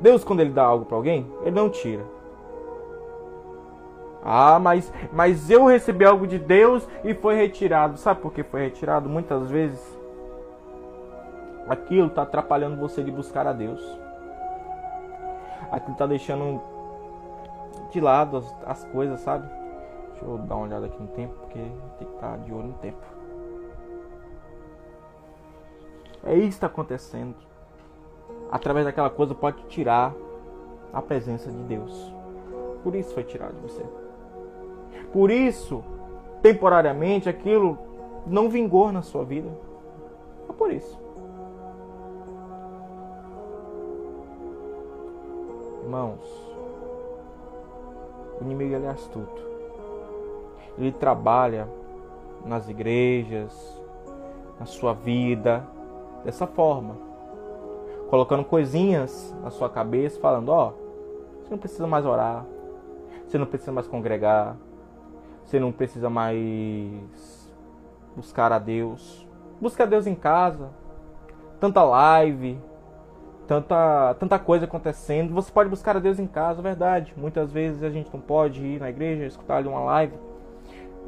Deus, 0.00 0.24
quando 0.24 0.40
ele 0.40 0.50
dá 0.50 0.64
algo 0.64 0.86
para 0.86 0.96
alguém, 0.96 1.30
ele 1.42 1.50
não 1.50 1.68
tira. 1.68 2.02
Ah, 4.24 4.58
mas, 4.58 4.90
mas 5.12 5.50
eu 5.50 5.66
recebi 5.66 6.06
algo 6.06 6.26
de 6.26 6.38
Deus 6.38 6.88
e 7.04 7.12
foi 7.12 7.34
retirado. 7.34 7.98
Sabe 7.98 8.22
por 8.22 8.32
que 8.32 8.42
foi 8.42 8.62
retirado? 8.62 9.06
Muitas 9.06 9.50
vezes 9.50 9.98
aquilo 11.68 12.06
está 12.06 12.22
atrapalhando 12.22 12.80
você 12.80 13.02
de 13.02 13.10
buscar 13.10 13.46
a 13.46 13.52
Deus. 13.52 13.82
Aquilo 15.70 15.92
está 15.92 16.06
deixando 16.06 16.75
de 17.96 18.00
lado 18.00 18.36
as, 18.36 18.56
as 18.66 18.84
coisas, 18.84 19.20
sabe? 19.20 19.48
Deixa 20.10 20.24
eu 20.24 20.36
dar 20.38 20.56
uma 20.56 20.66
olhada 20.66 20.86
aqui 20.86 21.00
no 21.00 21.08
tempo, 21.08 21.34
porque 21.40 21.58
tem 21.58 22.06
que 22.06 22.14
estar 22.14 22.32
tá 22.32 22.36
de 22.36 22.52
olho 22.52 22.68
no 22.68 22.74
tempo. 22.74 22.98
É 26.24 26.34
isso 26.34 26.42
que 26.42 26.54
está 26.54 26.66
acontecendo. 26.66 27.34
Através 28.50 28.84
daquela 28.84 29.08
coisa 29.08 29.34
pode 29.34 29.62
tirar 29.64 30.14
a 30.92 31.00
presença 31.00 31.50
de 31.50 31.62
Deus. 31.64 32.14
Por 32.82 32.94
isso 32.94 33.14
foi 33.14 33.24
tirado 33.24 33.54
de 33.54 33.62
você. 33.62 33.82
Por 35.12 35.30
isso, 35.30 35.82
temporariamente, 36.42 37.28
aquilo 37.28 37.78
não 38.26 38.50
vingou 38.50 38.92
na 38.92 39.02
sua 39.02 39.24
vida. 39.24 39.48
É 40.48 40.52
por 40.52 40.70
isso. 40.70 41.00
Irmãos, 45.82 46.45
o 48.40 48.44
inimigo 48.44 48.74
ele 48.74 48.86
é 48.86 48.90
astuto. 48.90 49.42
Ele 50.78 50.92
trabalha 50.92 51.68
nas 52.44 52.68
igrejas, 52.68 53.82
na 54.58 54.66
sua 54.66 54.92
vida, 54.92 55.66
dessa 56.24 56.46
forma, 56.46 56.96
colocando 58.08 58.44
coisinhas 58.44 59.34
na 59.42 59.50
sua 59.50 59.68
cabeça, 59.68 60.20
falando: 60.20 60.50
Ó, 60.50 60.68
oh, 60.68 61.42
você 61.42 61.50
não 61.50 61.58
precisa 61.58 61.86
mais 61.86 62.04
orar, 62.04 62.44
você 63.26 63.38
não 63.38 63.46
precisa 63.46 63.72
mais 63.72 63.86
congregar, 63.86 64.56
você 65.44 65.60
não 65.60 65.72
precisa 65.72 66.10
mais 66.10 67.50
buscar 68.14 68.52
a 68.52 68.58
Deus. 68.58 69.26
Busca 69.60 69.84
a 69.84 69.86
Deus 69.86 70.06
em 70.06 70.14
casa, 70.14 70.70
tanta 71.58 71.82
live, 71.82 72.58
tanta, 73.46 74.14
tanta 74.18 74.38
coisa 74.38 74.64
acontecendo. 74.64 75.32
Você 75.34 75.50
pode 75.50 75.70
buscar 75.70 75.96
a 75.96 76.00
Deus 76.00 76.18
em 76.18 76.26
casa, 76.26 76.60
verdade. 76.60 77.14
Muitas 77.16 77.52
vezes 77.52 77.82
a 77.82 77.90
gente 77.90 78.10
não 78.12 78.20
pode 78.20 78.64
ir 78.64 78.80
na 78.80 78.90
igreja, 78.90 79.24
escutar 79.24 79.56
ali 79.58 79.68
uma 79.68 79.80
live 79.80 80.14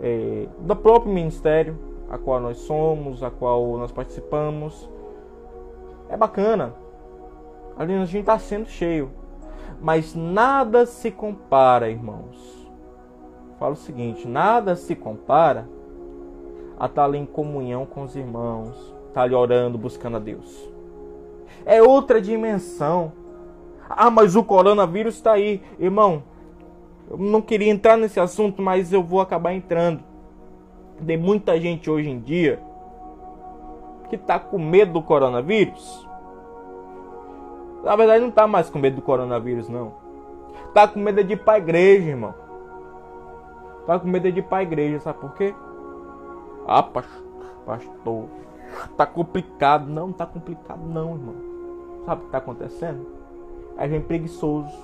é, 0.01 0.47
do 0.61 0.77
próprio 0.77 1.13
ministério 1.13 1.77
a 2.09 2.17
qual 2.17 2.41
nós 2.41 2.59
somos, 2.59 3.23
a 3.23 3.31
qual 3.31 3.77
nós 3.77 3.93
participamos. 3.93 4.89
É 6.09 6.17
bacana. 6.17 6.75
Ali 7.77 7.95
a 7.95 8.05
gente 8.05 8.21
está 8.21 8.39
sendo 8.39 8.67
cheio. 8.67 9.11
Mas 9.81 10.15
nada 10.15 10.87
se 10.87 11.11
compara, 11.11 11.91
irmãos. 11.91 12.69
Falo 13.59 13.75
o 13.75 13.77
seguinte: 13.77 14.27
nada 14.27 14.75
se 14.75 14.95
compara 14.97 15.69
a 16.79 16.87
estar 16.87 17.03
tá 17.03 17.05
ali 17.05 17.19
em 17.19 17.27
comunhão 17.27 17.85
com 17.85 18.03
os 18.03 18.17
irmãos, 18.17 18.77
estar 18.77 19.15
tá 19.15 19.23
ali 19.23 19.35
orando, 19.35 19.77
buscando 19.77 20.17
a 20.17 20.21
Deus. 20.21 20.78
É 21.65 21.83
outra 21.83 22.21
dimensão. 22.21 23.13
Ah, 23.89 24.11
mas 24.11 24.37
o 24.37 24.45
coronavírus 24.45 25.15
está 25.15 25.33
aí, 25.33 25.63
irmão. 25.79 26.23
Eu 27.11 27.17
não 27.17 27.41
queria 27.41 27.71
entrar 27.71 27.97
nesse 27.97 28.21
assunto, 28.21 28.61
mas 28.61 28.93
eu 28.93 29.03
vou 29.03 29.21
acabar 29.21 29.53
entrando. 29.55 30.03
Tem 31.07 31.17
muita 31.17 31.59
gente 31.59 31.91
hoje 31.91 32.11
em 32.11 32.21
dia 32.21 32.61
que 34.11 34.19
tá 34.19 34.39
com 34.39 34.59
medo 34.59 34.95
do 34.95 35.03
coronavírus. 35.03 36.07
Na 37.85 37.95
verdade, 37.95 38.25
não 38.25 38.31
tá 38.31 38.47
mais 38.47 38.69
com 38.69 38.79
medo 38.79 38.97
do 38.97 39.03
coronavírus, 39.03 39.69
não. 39.69 39.93
Tá 40.75 40.87
com 40.89 40.99
medo 40.99 41.23
de 41.23 41.35
ir 41.35 41.37
pra 41.37 41.59
igreja, 41.59 42.11
irmão. 42.11 42.35
Tá 43.87 43.99
com 43.99 44.09
medo 44.09 44.31
de 44.31 44.41
ir 44.41 44.43
pra 44.43 44.63
igreja, 44.63 45.01
sabe 45.01 45.19
por 45.19 45.33
quê? 45.35 45.55
Ah, 46.67 46.83
pastor, 46.83 48.27
tá 48.97 49.07
complicado. 49.07 49.87
Não, 49.87 50.09
não 50.09 50.13
tá 50.13 50.27
complicado, 50.27 50.81
não, 50.81 51.13
irmão. 51.15 51.35
Sabe 52.05 52.23
o 52.23 52.25
que 52.27 52.31
tá 52.31 52.39
acontecendo? 52.39 53.07
Aí 53.77 53.89
vem 53.89 54.01
preguiçoso. 54.01 54.77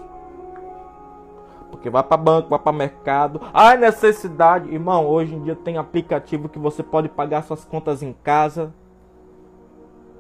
Porque 1.70 1.90
vai 1.90 2.02
para 2.02 2.16
banco, 2.16 2.48
vai 2.48 2.58
para 2.58 2.72
mercado. 2.72 3.40
Ai, 3.52 3.76
necessidade. 3.76 4.72
Irmão, 4.72 5.06
hoje 5.06 5.34
em 5.34 5.42
dia 5.42 5.56
tem 5.56 5.76
aplicativo 5.76 6.48
que 6.48 6.58
você 6.58 6.82
pode 6.82 7.08
pagar 7.08 7.42
suas 7.42 7.64
contas 7.64 8.02
em 8.02 8.12
casa. 8.12 8.72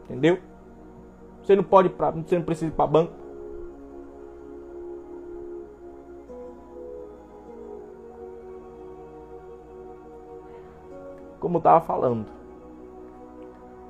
Entendeu? 0.04 0.38
Você 1.42 1.54
não 1.54 1.62
pode 1.62 1.90
pra, 1.90 2.10
você 2.10 2.36
não 2.36 2.44
precisa 2.44 2.72
ir 2.72 2.74
para 2.74 2.86
banco. 2.86 3.12
Como 11.38 11.56
eu 11.56 11.58
estava 11.58 11.80
falando, 11.82 12.26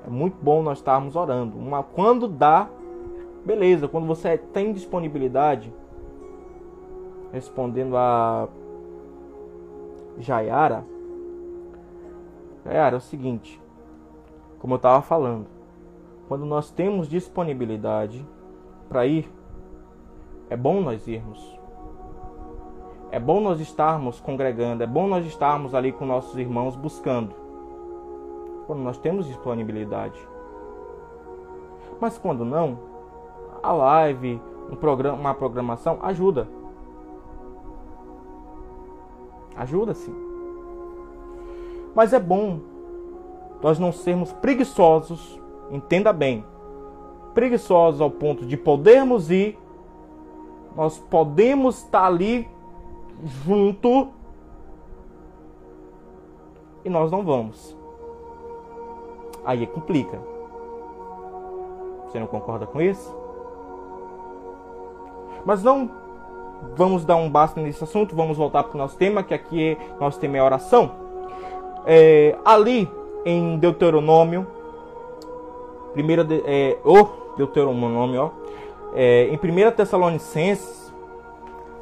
é 0.05 0.09
muito 0.09 0.37
bom 0.39 0.61
nós 0.61 0.77
estarmos 0.77 1.15
orando. 1.15 1.57
Uma, 1.57 1.81
quando 1.81 2.27
dá, 2.27 2.69
beleza. 3.43 3.87
Quando 3.87 4.05
você 4.05 4.37
tem 4.37 4.71
disponibilidade, 4.71 5.73
respondendo 7.33 7.97
a 7.97 8.47
Jayara, 10.19 10.85
Jayara, 12.63 12.95
é 12.95 12.97
o 12.97 13.01
seguinte, 13.01 13.59
como 14.59 14.75
eu 14.75 14.77
estava 14.77 15.01
falando, 15.01 15.47
quando 16.27 16.45
nós 16.45 16.69
temos 16.69 17.07
disponibilidade 17.07 18.25
para 18.87 19.07
ir, 19.07 19.31
é 20.49 20.55
bom 20.55 20.81
nós 20.81 21.07
irmos. 21.07 21.59
É 23.11 23.19
bom 23.19 23.39
nós 23.39 23.59
estarmos 23.59 24.19
congregando, 24.19 24.83
é 24.83 24.87
bom 24.87 25.07
nós 25.07 25.25
estarmos 25.25 25.73
ali 25.73 25.91
com 25.91 26.05
nossos 26.05 26.37
irmãos 26.37 26.75
buscando. 26.75 27.44
Quando 28.65 28.79
nós 28.79 28.97
temos 28.97 29.27
disponibilidade. 29.27 30.19
Mas 31.99 32.17
quando 32.17 32.43
não, 32.43 32.79
a 33.61 33.71
live, 33.71 34.41
um 34.69 34.75
programa, 34.75 35.17
uma 35.17 35.33
programação 35.33 35.99
ajuda. 36.01 36.47
Ajuda 39.55 39.93
sim. 39.93 40.13
Mas 41.95 42.11
é 42.11 42.19
bom 42.19 42.59
nós 43.61 43.79
não 43.79 43.91
sermos 43.91 44.31
preguiçosos, 44.31 45.41
entenda 45.71 46.13
bem, 46.13 46.45
preguiçosos 47.33 47.99
ao 47.99 48.11
ponto 48.11 48.45
de 48.45 48.55
podermos 48.55 49.31
ir, 49.31 49.57
nós 50.75 50.99
podemos 50.99 51.77
estar 51.79 52.05
ali 52.05 52.47
junto 53.43 54.09
e 56.83 56.89
nós 56.89 57.09
não 57.09 57.23
vamos. 57.23 57.75
Aí 59.45 59.67
complica. 59.67 60.19
Você 62.05 62.19
não 62.19 62.27
concorda 62.27 62.65
com 62.65 62.81
isso? 62.81 63.15
Mas 65.45 65.61
não 65.61 65.89
vamos 66.75 67.05
dar 67.05 67.15
um 67.15 67.29
basta 67.29 67.61
nesse 67.61 67.83
assunto, 67.83 68.15
vamos 68.15 68.37
voltar 68.37 68.63
para 68.63 68.75
o 68.75 68.77
nosso 68.77 68.97
tema, 68.97 69.21
que 69.21 69.33
aqui 69.33 69.71
é, 69.71 69.77
nosso 69.99 70.19
tema 70.19 70.37
é 70.37 70.41
oração. 70.41 70.91
É, 71.85 72.35
ali 72.43 72.89
em 73.23 73.57
Deuteronômio, 73.57 74.47
primeira 75.93 76.23
de, 76.23 76.41
é, 76.45 76.79
oh, 76.83 77.35
Deuteronômio, 77.37 78.21
ó, 78.21 78.29
é, 78.95 79.27
em 79.27 79.35
1 79.35 79.71
Tessalonicenses, 79.71 80.93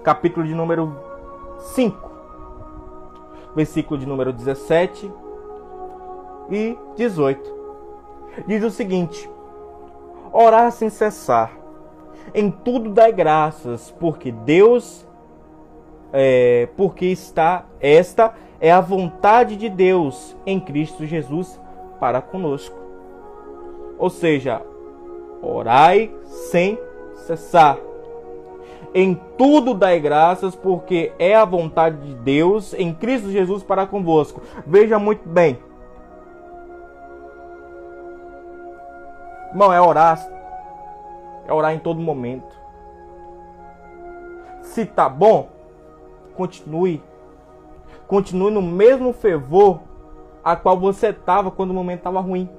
capítulo 0.04 0.45
de 0.45 0.54
número 0.54 0.93
5, 1.60 2.12
versículo 3.56 3.99
de 3.99 4.06
número 4.06 4.34
17 4.34 5.23
e 6.54 6.78
18. 6.96 7.54
Diz 8.48 8.63
o 8.63 8.70
seguinte: 8.70 9.30
Orar 10.32 10.72
sem 10.72 10.89
cessar 10.89 11.63
em 12.34 12.50
tudo 12.50 12.89
dai 12.89 13.12
graças, 13.12 13.92
porque 14.00 14.32
Deus 14.32 15.06
é, 16.12 16.68
porque 16.78 17.08
está 17.08 17.66
esta 17.80 18.36
é 18.60 18.72
a 18.72 18.80
vontade 18.80 19.56
de 19.56 19.68
Deus 19.68 20.36
em 20.46 20.60
Cristo 20.60 21.06
Jesus 21.06 21.60
para 22.00 22.22
conosco. 22.22 22.78
Ou 23.98 24.10
seja, 24.10 24.62
orai 25.42 26.13
sem 26.52 26.78
cessar. 27.16 27.78
Em 28.96 29.20
tudo 29.38 29.74
dai 29.74 30.00
graças, 30.00 30.56
porque 30.56 31.12
é 31.18 31.36
a 31.36 31.46
vontade 31.46 31.98
de 31.98 32.13
Deus 32.16 32.74
em 32.76 32.94
Cristo 32.94 33.32
Jesus 33.32 33.63
para 33.63 33.88
convosco. 33.88 34.42
Veja 34.68 35.00
muito 35.00 35.28
bem. 35.28 35.58
Irmão, 39.54 39.72
é 39.72 39.80
orar 39.80 40.18
é 41.48 41.54
orar 41.54 41.74
em 41.74 41.80
todo 41.80 42.00
momento. 42.00 42.62
Se 44.62 44.86
tá 44.86 45.10
bom, 45.10 45.50
continue. 46.36 47.02
Continue 48.08 48.52
no 48.52 48.62
mesmo 48.62 49.13
fervor 49.13 49.82
a 50.44 50.56
qual 50.56 50.78
você 50.78 51.08
estava 51.08 51.52
quando 51.52 51.72
o 51.72 51.74
momento 51.74 52.00
estava 52.00 52.20
ruim. 52.20 52.50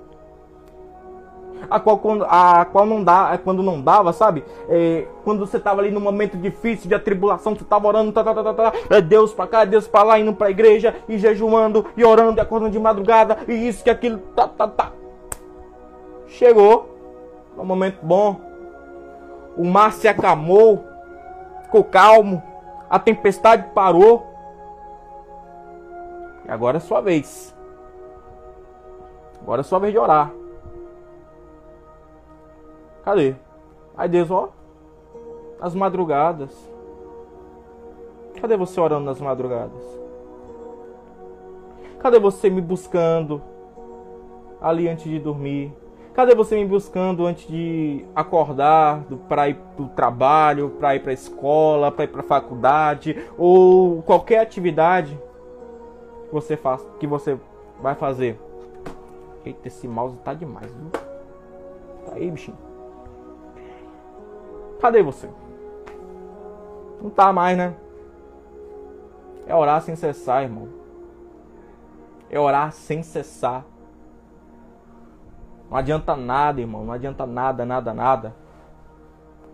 A 1.70 1.80
qual, 1.80 1.98
a 2.28 2.66
qual 2.66 2.85
não 2.85 3.02
dá, 3.02 3.30
é 3.33 3.38
quando 3.38 3.62
não 3.62 3.80
dava, 3.80 4.12
sabe? 4.12 4.44
É, 4.68 5.07
quando 5.24 5.46
você 5.46 5.57
estava 5.57 5.80
ali 5.80 5.90
num 5.90 6.00
momento 6.00 6.37
difícil 6.37 6.88
de 6.88 6.94
atribulação, 6.94 7.54
você 7.54 7.62
estava 7.62 7.88
orando, 7.88 8.12
tá, 8.12 8.22
tá, 8.22 8.35
tá, 8.35 8.42
tá, 8.42 8.54
tá, 8.54 8.72
é 8.90 9.00
Deus 9.00 9.33
para 9.33 9.46
cá, 9.46 9.62
é 9.62 9.66
Deus 9.66 9.88
para 9.88 10.02
lá, 10.02 10.18
indo 10.18 10.35
para 10.35 10.48
a 10.48 10.50
igreja 10.50 10.94
e 11.09 11.16
jejuando 11.16 11.87
e 11.96 12.04
orando 12.04 12.38
e 12.38 12.42
acordando 12.42 12.72
de 12.72 12.78
madrugada 12.78 13.38
e 13.48 13.66
isso 13.66 13.83
que 13.83 13.88
aquilo, 13.88 14.18
tá, 14.35 14.46
tá, 14.46 14.68
tá. 14.68 14.92
Chegou 16.34 16.88
um 17.56 17.64
momento 17.64 18.04
bom, 18.04 18.40
o 19.56 19.64
mar 19.64 19.92
se 19.92 20.08
acalmou, 20.08 20.84
ficou 21.62 21.84
calmo, 21.84 22.42
a 22.90 22.98
tempestade 22.98 23.70
parou. 23.72 24.26
E 26.44 26.50
agora 26.50 26.78
é 26.78 26.80
sua 26.80 27.00
vez. 27.00 27.54
Agora 29.40 29.60
é 29.60 29.62
sua 29.62 29.78
vez 29.78 29.92
de 29.92 29.98
orar. 29.98 30.32
Cadê? 33.04 33.36
Aí 33.96 34.08
Deus, 34.08 34.28
ó, 34.28 34.48
as 35.60 35.72
madrugadas. 35.72 36.52
Cadê 38.40 38.56
você 38.56 38.80
orando 38.80 39.04
nas 39.04 39.20
madrugadas? 39.20 39.84
Cadê 42.00 42.18
você 42.18 42.50
me 42.50 42.60
buscando 42.60 43.40
ali 44.60 44.88
antes 44.88 45.04
de 45.04 45.20
dormir? 45.20 45.83
Cadê 46.14 46.33
você 46.33 46.55
me 46.55 46.64
buscando 46.64 47.27
antes 47.27 47.48
de 47.48 48.05
acordar 48.14 49.03
para 49.29 49.48
ir 49.48 49.57
para 49.57 49.85
o 49.85 49.88
trabalho, 49.88 50.70
para 50.79 50.94
ir 50.94 51.00
para 51.00 51.11
a 51.11 51.14
escola, 51.14 51.90
para 51.90 52.05
ir 52.05 52.09
para 52.09 52.20
a 52.20 52.24
faculdade 52.24 53.29
ou 53.37 54.00
qualquer 54.03 54.38
atividade 54.38 55.18
que 56.29 56.33
você 56.33 56.57
faz, 56.57 56.87
que 57.00 57.07
você 57.07 57.37
vai 57.81 57.96
fazer? 57.96 58.38
Eita, 59.44 59.66
esse 59.66 59.88
mouse 59.88 60.16
tá 60.18 60.33
demais, 60.33 60.72
viu? 60.72 60.90
Tá 62.07 62.12
aí, 62.14 62.31
bichinho. 62.31 62.57
Cadê 64.81 65.03
você? 65.03 65.29
Não 67.03 67.11
tá 67.11 67.33
mais, 67.33 67.59
né? 67.59 67.74
É 69.48 69.55
orar 69.55 69.83
sem 69.83 69.96
cessar, 69.96 70.44
irmão. 70.44 70.68
É 72.31 72.38
orar 72.38 72.72
sem 72.72 73.03
cessar. 73.03 73.66
Não 75.70 75.77
adianta 75.77 76.16
nada, 76.16 76.61
irmão. 76.61 76.85
Não 76.85 76.92
adianta 76.92 77.27
nada, 77.27 77.64
nada, 77.64 77.92
nada. 77.92 78.35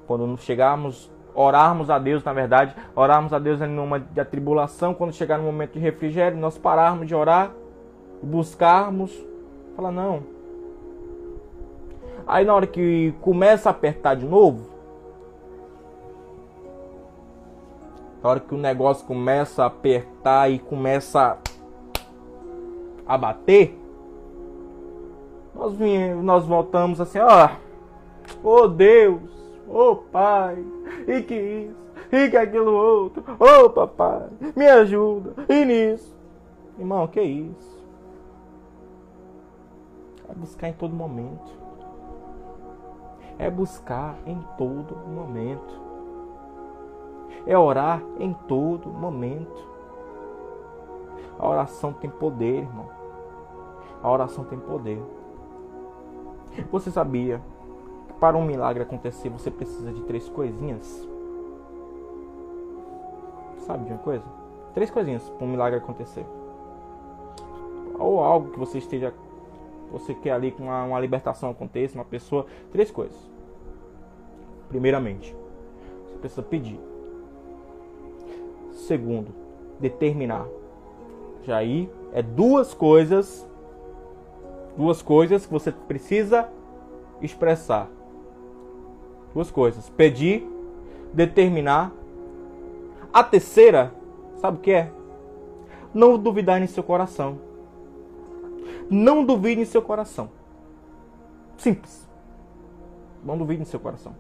Quando 0.07 0.37
chegarmos, 0.39 1.11
orarmos 1.35 1.89
a 1.91 1.99
Deus, 1.99 2.25
na 2.25 2.33
verdade, 2.33 2.75
orarmos 2.95 3.33
a 3.33 3.39
Deus 3.39 3.61
em 3.61 3.79
uma 3.79 4.01
de 4.01 4.21
atribulação, 4.21 4.93
quando 4.93 5.13
chegar 5.13 5.39
no 5.39 5.45
momento 5.45 5.75
de 5.75 5.79
refrigério, 5.79 6.37
nós 6.37 6.59
pararmos 6.59 7.07
de 7.07 7.15
orar 7.15 7.53
buscarmos, 8.23 9.13
fala 9.75 9.91
não. 9.91 10.23
Aí 12.27 12.45
na 12.45 12.55
hora 12.55 12.67
que 12.67 13.15
começa 13.21 13.69
a 13.69 13.73
apertar 13.73 14.15
de 14.15 14.27
novo, 14.27 14.69
na 18.23 18.29
hora 18.29 18.41
que 18.41 18.55
o 18.55 18.59
negócio 18.59 19.07
começa 19.07 19.63
a 19.63 19.67
apertar 19.67 20.51
e 20.51 20.59
começa 20.59 21.39
a 23.07 23.19
bater, 23.19 23.80
nós, 25.61 25.79
nós 26.23 26.47
voltamos 26.47 27.01
assim, 27.01 27.19
ó, 27.19 27.51
oh 28.43 28.67
Deus, 28.67 29.21
oh 29.69 29.97
Pai, 29.97 30.65
e 31.07 31.23
que 31.23 31.35
isso, 31.35 31.77
e 32.11 32.31
que 32.31 32.37
aquilo 32.37 32.73
outro, 32.73 33.23
oh 33.39 33.69
papai, 33.69 34.29
me 34.57 34.67
ajuda, 34.67 35.35
e 35.49 35.65
nisso. 35.65 36.19
Irmão, 36.79 37.07
que 37.07 37.21
isso? 37.21 37.79
É 40.29 40.35
buscar 40.35 40.69
em 40.69 40.73
todo 40.73 40.95
momento. 40.95 41.61
É 43.39 43.51
buscar 43.51 44.17
em 44.25 44.41
todo 44.57 44.97
momento. 44.97 45.79
É 47.47 47.59
orar 47.59 48.03
em 48.19 48.33
todo 48.33 48.89
momento. 48.89 49.69
A 51.39 51.47
oração 51.47 51.93
tem 51.93 52.09
poder, 52.09 52.63
irmão. 52.63 52.89
A 54.03 54.11
oração 54.11 54.45
tem 54.45 54.59
poder. 54.59 55.03
Você 56.71 56.91
sabia 56.91 57.41
que 58.09 58.15
para 58.15 58.37
um 58.37 58.45
milagre 58.45 58.83
acontecer 58.83 59.29
você 59.29 59.51
precisa 59.51 59.93
de 59.93 60.03
três 60.03 60.29
coisinhas? 60.29 61.09
Sabe 63.59 63.85
de 63.85 63.93
uma 63.93 63.99
coisa? 63.99 64.25
Três 64.75 64.91
coisinhas 64.91 65.29
para 65.31 65.47
um 65.47 65.51
milagre 65.51 65.79
acontecer. 65.79 66.25
Ou 67.99 68.21
algo 68.21 68.51
que 68.51 68.59
você 68.59 68.79
esteja. 68.79 69.13
Você 69.93 70.15
quer 70.15 70.33
ali 70.33 70.53
que 70.53 70.63
uma, 70.63 70.85
uma 70.85 71.01
libertação 71.01 71.51
aconteça, 71.51 71.97
uma 71.99 72.05
pessoa. 72.05 72.47
Três 72.71 72.91
coisas. 72.91 73.19
Primeiramente, 74.69 75.35
você 76.07 76.19
precisa 76.19 76.43
pedir. 76.43 76.81
Segundo, 78.73 79.35
determinar. 79.81 80.47
Aí 81.49 81.91
é 82.13 82.23
duas 82.23 82.73
coisas. 82.73 83.49
Duas 84.81 85.03
coisas 85.03 85.45
que 85.45 85.53
você 85.53 85.71
precisa 85.71 86.49
expressar. 87.21 87.87
Duas 89.35 89.51
coisas: 89.51 89.91
pedir, 89.91 90.51
determinar. 91.13 91.93
A 93.13 93.23
terceira, 93.23 93.93
sabe 94.37 94.57
o 94.57 94.61
que 94.61 94.73
é? 94.73 94.91
Não 95.93 96.17
duvidar 96.17 96.63
em 96.63 96.67
seu 96.67 96.83
coração. 96.83 97.39
Não 98.89 99.23
duvide 99.23 99.61
em 99.61 99.67
seu 99.67 99.83
coração. 99.83 100.31
Simples. 101.59 102.09
Não 103.23 103.37
duvide 103.37 103.61
em 103.61 103.67
seu 103.67 103.81
coração. 103.81 104.15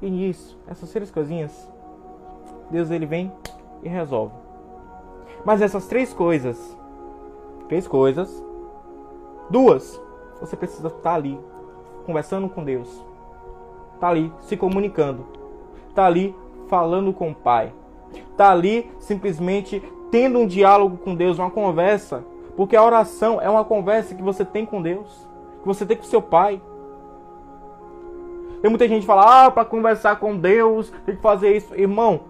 E 0.00 0.08
nisso, 0.08 0.58
essas 0.66 0.90
três 0.90 1.10
coisinhas, 1.10 1.70
Deus 2.70 2.90
ele 2.90 3.04
vem 3.04 3.30
e 3.82 3.88
resolve. 3.90 4.34
Mas 5.44 5.60
essas 5.60 5.86
três 5.86 6.14
coisas, 6.14 6.74
três 7.68 7.86
coisas, 7.86 8.44
duas, 9.50 10.00
você 10.40 10.56
precisa 10.56 10.88
estar 10.88 11.14
ali 11.14 11.38
conversando 12.04 12.48
com 12.48 12.64
Deus. 12.64 13.04
Tá 14.00 14.08
ali 14.08 14.32
se 14.40 14.56
comunicando. 14.56 15.26
Tá 15.94 16.06
ali 16.06 16.34
falando 16.68 17.12
com 17.12 17.30
o 17.30 17.34
Pai. 17.34 17.72
Tá 18.36 18.50
ali 18.50 18.90
simplesmente 18.98 19.82
tendo 20.10 20.38
um 20.38 20.46
diálogo 20.46 20.96
com 20.98 21.14
Deus, 21.14 21.38
uma 21.38 21.50
conversa, 21.50 22.24
porque 22.56 22.76
a 22.76 22.84
oração 22.84 23.40
é 23.40 23.48
uma 23.48 23.64
conversa 23.64 24.14
que 24.14 24.22
você 24.22 24.44
tem 24.44 24.64
com 24.64 24.80
Deus, 24.80 25.26
que 25.60 25.66
você 25.66 25.84
tem 25.84 25.96
com 25.96 26.04
seu 26.04 26.22
Pai. 26.22 26.60
Tem 28.60 28.70
muita 28.70 28.88
gente 28.88 29.00
que 29.00 29.06
fala, 29.06 29.46
ah, 29.46 29.50
para 29.50 29.64
conversar 29.64 30.16
com 30.20 30.36
Deus 30.36 30.90
tem 31.04 31.16
que 31.16 31.22
fazer 31.22 31.56
isso. 31.56 31.74
Irmão, 31.74 32.20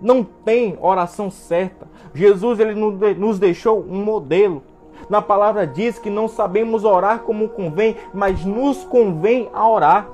não 0.00 0.22
tem 0.22 0.78
oração 0.80 1.30
certa. 1.30 1.86
Jesus 2.14 2.60
ele 2.60 2.74
nos 2.74 3.38
deixou 3.38 3.80
um 3.80 4.02
modelo. 4.04 4.62
Na 5.08 5.22
palavra 5.22 5.66
diz 5.66 5.98
que 5.98 6.10
não 6.10 6.28
sabemos 6.28 6.84
orar 6.84 7.20
como 7.20 7.48
convém, 7.48 7.96
mas 8.12 8.44
nos 8.44 8.84
convém 8.84 9.48
a 9.52 9.68
orar. 9.68 10.08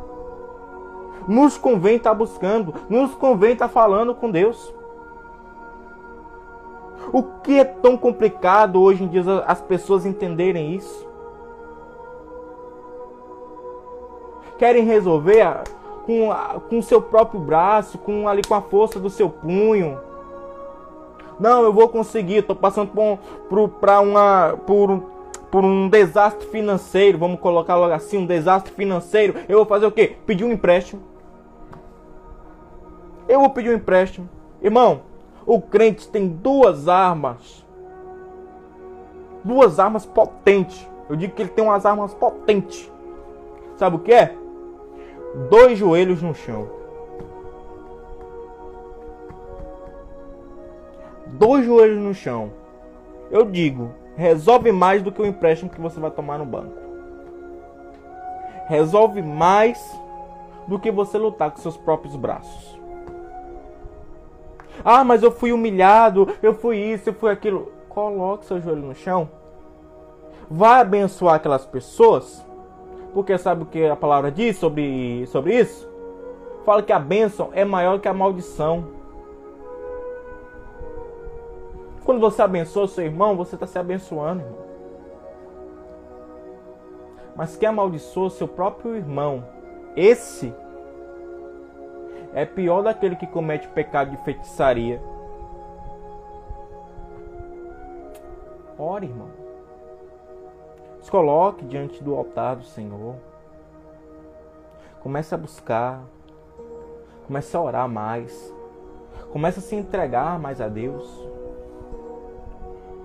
Nos 1.27 1.57
convém 1.57 1.97
estar 1.97 2.11
tá 2.11 2.15
buscando, 2.15 2.75
nos 2.89 3.15
convém 3.15 3.53
estar 3.53 3.69
tá 3.69 3.73
falando 3.73 4.15
com 4.15 4.31
Deus. 4.31 4.75
O 7.13 7.23
que 7.23 7.59
é 7.59 7.65
tão 7.65 7.97
complicado 7.97 8.81
hoje 8.81 9.05
em 9.05 9.09
dia 9.09 9.23
as 9.47 9.61
pessoas 9.61 10.05
entenderem 10.05 10.75
isso? 10.75 11.13
querem 14.63 14.85
resolver 14.85 15.61
com, 16.07 16.79
o 16.79 16.83
seu 16.83 17.01
próprio 17.01 17.41
braço, 17.41 17.99
com 17.99 18.29
ali 18.29 18.43
com 18.43 18.55
a 18.55 18.63
força 18.63 18.99
do 18.99 19.11
seu 19.11 19.29
punho. 19.29 19.99
Não, 21.39 21.63
eu 21.63 21.73
vou 21.73 21.89
conseguir, 21.89 22.39
estou 22.39 22.55
passando 22.55 22.91
por, 22.91 23.69
por, 23.69 23.91
uma, 23.91 24.57
por, 24.67 25.03
por 25.51 25.65
um 25.65 25.89
desastre 25.89 26.47
financeiro, 26.49 27.19
vamos 27.19 27.41
colocar 27.41 27.77
logo 27.77 27.93
assim, 27.93 28.19
um 28.19 28.27
desastre 28.27 28.73
financeiro. 28.73 29.35
Eu 29.49 29.59
vou 29.59 29.67
fazer 29.67 29.87
o 29.87 29.93
quê? 29.93 30.17
Pedir 30.27 30.45
um 30.45 30.53
empréstimo. 30.53 31.03
Eu 33.29 33.41
vou 33.41 33.51
pedir 33.51 33.71
um 33.71 33.77
empréstimo. 33.77 34.29
Irmão, 34.61 35.03
o 35.47 35.61
crente 35.61 36.09
tem 36.09 36.29
duas 36.29 36.89
armas. 36.89 37.65
Duas 39.43 39.79
armas 39.81 40.07
potentes. 40.07 40.87
Eu 41.09 41.17
digo 41.17 41.35
que 41.35 41.43
ele 41.43 41.51
tem 41.51 41.65
umas 41.65 41.85
armas 41.85 42.15
potentes. 42.15 42.91
Sabe 43.77 43.97
o 43.97 43.99
que 43.99 44.13
é? 44.13 44.37
Dois 45.35 45.79
joelhos 45.79 46.23
no 46.23 46.35
chão. 46.35 46.69
Dois 51.27 51.65
joelhos 51.65 51.99
no 51.99 52.15
chão. 52.15 52.53
Eu 53.31 53.45
digo, 53.47 53.91
resolve 54.17 54.71
mais 54.71 55.03
do 55.03 55.11
que 55.11 55.23
o 55.23 55.27
empréstimo 55.27 55.71
que 55.71 55.81
você 55.81 55.99
vai 55.99 56.11
tomar 56.11 56.39
no 56.39 56.45
banco. 56.45 56.75
Resolve 58.67 59.23
mais 59.23 59.79
do 60.69 60.79
que 60.79 60.91
você 60.91 61.19
lutar 61.19 61.51
com 61.51 61.59
seus 61.59 61.77
próprios 61.77 62.15
braços. 62.15 62.79
Ah, 64.85 65.05
mas 65.05 65.23
eu 65.23 65.31
fui 65.31 65.53
humilhado, 65.53 66.29
eu 66.43 66.55
fui 66.55 66.77
isso, 66.77 67.11
eu 67.11 67.15
fui 67.15 67.31
aquilo. 67.31 67.73
Coloque 67.89 68.47
seu 68.47 68.61
joelho 68.61 68.83
no 68.83 68.95
chão. 68.95 69.29
Vai 70.51 70.81
abençoar 70.81 71.37
aquelas 71.37 71.65
pessoas 71.65 72.45
porque 73.13 73.37
sabe 73.37 73.63
o 73.63 73.67
que 73.67 73.85
a 73.85 73.97
palavra 73.97 74.31
diz 74.31 74.57
sobre, 74.57 75.27
sobre 75.27 75.59
isso? 75.59 75.91
Fala 76.65 76.83
que 76.83 76.93
a 76.93 76.99
bênção 76.99 77.51
é 77.53 77.65
maior 77.65 78.01
que 78.01 78.09
a 78.09 78.15
maldição. 78.15 78.87
Quando 82.05 82.21
você 82.21 82.43
abençoa 82.43 82.89
seu 82.89 83.05
irmão, 83.05 83.37
você 83.37 83.55
está 83.55 83.67
se 83.67 83.79
abençoando, 83.79 84.43
irmão. 84.43 84.63
Mas 87.37 87.57
quem 87.57 87.69
amaldiçoa 87.69 88.31
seu 88.31 88.47
próprio 88.47 88.97
irmão, 88.97 89.45
esse 89.97 90.53
é 92.35 92.45
pior 92.45 92.83
daquele 92.83 93.17
que 93.17 93.27
comete 93.27 93.69
pecado 93.69 94.11
de 94.11 94.17
feitiçaria. 94.19 95.01
Ore, 98.79 99.07
irmão. 99.07 99.42
Coloque 101.13 101.67
diante 101.67 102.03
do 102.03 102.15
altar 102.15 102.57
do 102.57 102.65
Senhor. 102.65 103.17
Comece 105.03 105.35
a 105.35 105.37
buscar. 105.37 106.01
Comece 107.27 107.55
a 107.55 107.61
orar 107.61 107.87
mais. 107.87 108.51
Comece 109.31 109.59
a 109.59 109.63
se 109.63 109.77
entregar 109.77 110.39
mais 110.39 110.59
a 110.59 110.69
Deus. 110.69 111.29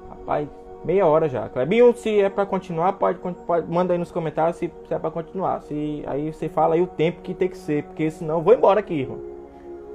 Rapaz, 0.07 0.47
meia 0.85 1.05
hora 1.05 1.27
já. 1.27 1.49
Clebinho, 1.49 1.93
se 1.93 2.21
é 2.21 2.29
para 2.29 2.45
continuar, 2.45 2.93
pode, 2.93 3.19
pode 3.45 3.69
manda 3.69 3.93
aí 3.93 3.99
nos 3.99 4.09
comentários 4.09 4.55
se, 4.55 4.71
se 4.87 4.93
é 4.93 4.97
para 4.97 5.11
continuar. 5.11 5.61
Se 5.63 6.01
aí 6.07 6.31
você 6.31 6.47
fala 6.47 6.75
aí 6.75 6.81
o 6.81 6.87
tempo 6.87 7.19
que 7.21 7.33
tem 7.33 7.49
que 7.49 7.57
ser, 7.57 7.83
porque 7.83 8.09
senão 8.09 8.37
eu 8.37 8.41
vou 8.41 8.53
embora 8.53 8.79
aqui, 8.79 9.01
irmão. 9.01 9.19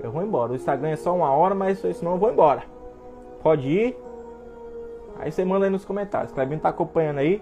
Eu 0.03 0.13
vou 0.13 0.23
embora. 0.23 0.53
O 0.53 0.55
Instagram 0.55 0.91
é 0.91 0.97
só 0.97 1.17
uma 1.17 1.33
hora, 1.33 1.55
mas 1.55 1.79
senão 1.79 2.13
eu 2.13 2.19
vou 2.19 2.31
embora. 2.31 2.63
Pode 3.43 3.67
ir. 3.67 3.97
Aí 5.19 5.33
você 5.33 5.47
manda 5.47 5.65
aí 5.65 5.71
nos 5.71 5.87
comentários. 5.87 6.31
Clebinho 6.31 6.61
tá 6.61 6.69
acompanhando 6.69 7.17
aí. 7.17 7.41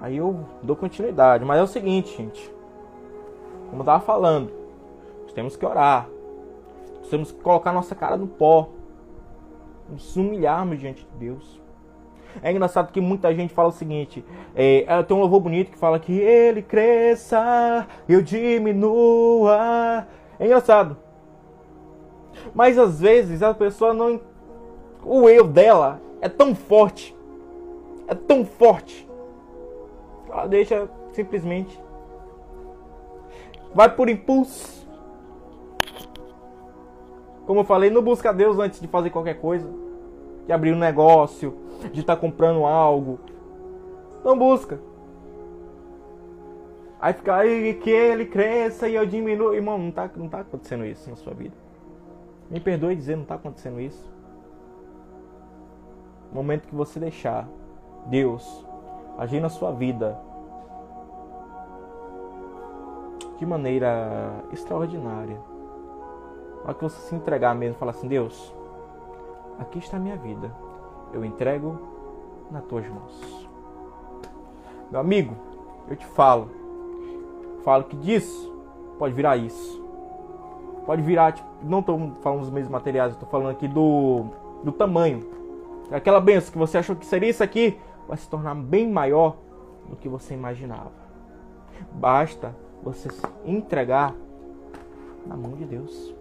Aí 0.00 0.16
eu 0.16 0.46
dou 0.62 0.74
continuidade. 0.74 1.44
Mas 1.44 1.60
é 1.60 1.62
o 1.62 1.66
seguinte, 1.66 2.16
gente. 2.16 2.50
Como 3.68 3.82
eu 3.82 3.86
tava 3.86 4.00
falando, 4.00 4.50
nós 5.22 5.32
temos 5.32 5.56
que 5.56 5.66
orar. 5.66 6.08
Nós 6.98 7.08
temos 7.08 7.30
que 7.30 7.40
colocar 7.40 7.72
nossa 7.72 7.94
cara 7.94 8.16
no 8.16 8.26
pó. 8.26 8.70
Nos 9.88 10.16
humilharmos 10.16 10.78
diante 10.78 11.04
de 11.04 11.18
Deus. 11.18 11.60
É 12.42 12.50
engraçado 12.50 12.92
que 12.92 13.00
muita 13.00 13.34
gente 13.34 13.52
fala 13.52 13.68
o 13.68 13.72
seguinte: 13.72 14.24
é, 14.54 14.84
é, 14.86 15.02
tem 15.02 15.16
um 15.16 15.20
louvor 15.20 15.40
bonito 15.40 15.70
que 15.70 15.78
fala 15.78 15.98
que 15.98 16.12
ele 16.12 16.62
cresça, 16.62 17.86
eu 18.08 18.22
diminua. 18.22 20.06
É 20.38 20.46
engraçado. 20.46 20.96
Mas 22.54 22.78
às 22.78 23.00
vezes 23.00 23.42
a 23.42 23.52
pessoa 23.52 23.92
não. 23.92 24.20
O 25.04 25.28
eu 25.28 25.46
dela 25.46 26.00
é 26.20 26.28
tão 26.28 26.54
forte. 26.54 27.14
É 28.06 28.14
tão 28.14 28.44
forte 28.44 29.09
ela 30.32 30.46
deixa 30.46 30.88
simplesmente. 31.12 31.78
Vai 33.74 33.94
por 33.94 34.08
impulso. 34.08 34.80
Como 37.46 37.60
eu 37.60 37.64
falei, 37.64 37.90
não 37.90 38.02
busca 38.02 38.32
Deus 38.32 38.58
antes 38.58 38.80
de 38.80 38.88
fazer 38.88 39.10
qualquer 39.10 39.40
coisa. 39.40 39.68
De 40.46 40.52
abrir 40.52 40.72
um 40.72 40.78
negócio, 40.78 41.56
de 41.92 42.00
estar 42.00 42.16
tá 42.16 42.20
comprando 42.20 42.64
algo. 42.64 43.18
Não 44.24 44.38
busca. 44.38 44.80
Aí 47.00 47.14
fica 47.14 47.34
aí 47.34 47.74
que 47.74 47.90
ele 47.90 48.26
cresça 48.26 48.88
e 48.88 48.94
eu 48.94 49.06
diminuo. 49.06 49.54
Irmão, 49.54 49.78
não 49.78 49.88
está 49.88 50.10
não 50.16 50.28
tá 50.28 50.40
acontecendo 50.40 50.84
isso 50.84 51.08
na 51.08 51.16
sua 51.16 51.32
vida. 51.32 51.54
Me 52.50 52.60
perdoe 52.60 52.96
dizer, 52.96 53.16
não 53.16 53.22
está 53.22 53.36
acontecendo 53.36 53.80
isso. 53.80 54.12
no 56.30 56.34
momento 56.34 56.66
que 56.66 56.74
você 56.74 56.98
deixar 56.98 57.48
Deus 58.06 58.66
agir 59.18 59.40
na 59.40 59.48
sua 59.48 59.72
vida 59.72 60.18
de 63.38 63.46
maneira 63.46 64.44
extraordinária. 64.52 65.40
Na 66.58 66.64
hora 66.64 66.74
que 66.74 66.82
você 66.82 67.00
se 67.08 67.14
entregar 67.14 67.54
mesmo, 67.54 67.78
falar 67.78 67.92
assim: 67.92 68.08
Deus, 68.08 68.54
aqui 69.58 69.78
está 69.78 69.96
a 69.96 70.00
minha 70.00 70.16
vida, 70.16 70.52
eu 71.12 71.24
entrego 71.24 71.78
nas 72.50 72.64
tuas 72.64 72.86
mãos. 72.88 73.48
Meu 74.90 75.00
amigo, 75.00 75.34
eu 75.88 75.96
te 75.96 76.04
falo, 76.06 76.50
falo 77.64 77.84
que 77.84 77.96
disso 77.96 78.50
pode 78.98 79.14
virar 79.14 79.36
isso. 79.36 79.80
Pode 80.84 81.02
virar, 81.02 81.32
tipo, 81.32 81.48
não 81.62 81.80
estou 81.80 82.12
falando 82.20 82.40
dos 82.40 82.50
mesmos 82.50 82.70
materiais, 82.70 83.12
estou 83.12 83.28
falando 83.28 83.50
aqui 83.50 83.68
do, 83.68 84.24
do 84.62 84.72
tamanho. 84.72 85.24
Aquela 85.90 86.20
benção 86.20 86.52
que 86.52 86.58
você 86.58 86.78
achou 86.78 86.94
que 86.94 87.06
seria 87.06 87.30
isso 87.30 87.42
aqui, 87.42 87.78
vai 88.10 88.18
se 88.18 88.28
tornar 88.28 88.56
bem 88.56 88.90
maior 88.90 89.36
do 89.88 89.94
que 89.94 90.08
você 90.08 90.34
imaginava. 90.34 90.90
Basta 91.92 92.52
você 92.82 93.08
se 93.08 93.22
entregar 93.44 94.12
na 95.24 95.36
mão 95.36 95.52
de 95.52 95.64
Deus. 95.64 96.12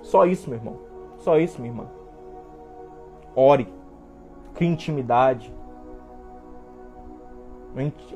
Só 0.00 0.24
isso, 0.24 0.48
meu 0.48 0.58
irmão. 0.58 0.78
Só 1.18 1.38
isso, 1.38 1.60
minha 1.60 1.74
irmã. 1.74 1.86
Ore. 3.36 3.68
Crie 4.54 4.70
intimidade. 4.70 5.52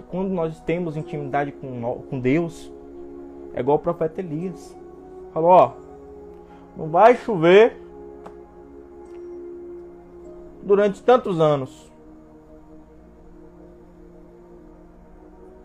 Quando 0.09 0.31
nós 0.31 0.59
temos 0.61 0.97
intimidade 0.97 1.53
com, 1.53 2.19
Deus, 2.19 2.73
é 3.53 3.61
igual 3.61 3.77
o 3.77 3.81
profeta 3.81 4.23
Elias. 4.23 4.75
Falou, 5.35 5.51
ó, 5.51 5.73
não 6.75 6.89
vai 6.89 7.17
chover 7.17 7.79
durante 10.63 11.03
tantos 11.03 11.41
anos. 11.41 11.91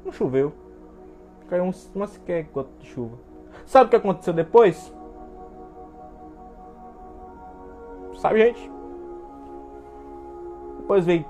Não 0.03 0.11
choveu. 0.11 0.53
Caiu 1.49 1.71
uma 1.95 2.07
sequer 2.07 2.43
gota 2.45 2.69
de 2.79 2.87
chuva. 2.87 3.17
Sabe 3.65 3.87
o 3.87 3.89
que 3.89 3.95
aconteceu 3.95 4.33
depois? 4.33 4.93
Sabe, 8.17 8.39
gente? 8.39 8.71
Depois 10.79 11.05
veio 11.05 11.25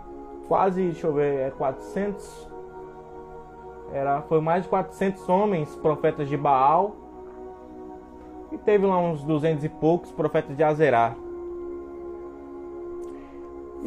quase, 0.47 0.81
deixa 0.83 1.07
eu 1.07 1.13
ver, 1.13 1.47
é 1.47 1.51
400. 1.51 2.49
Era, 3.91 4.21
foi 4.23 4.41
mais 4.41 4.63
de 4.63 4.69
400 4.69 5.27
homens, 5.29 5.75
profetas 5.75 6.29
de 6.29 6.37
Baal. 6.37 6.95
E 8.51 8.57
teve 8.57 8.85
lá 8.85 8.97
uns 8.97 9.23
200 9.23 9.63
e 9.63 9.69
poucos 9.69 10.11
profetas 10.11 10.55
de 10.55 10.63
Azerá. 10.63 11.15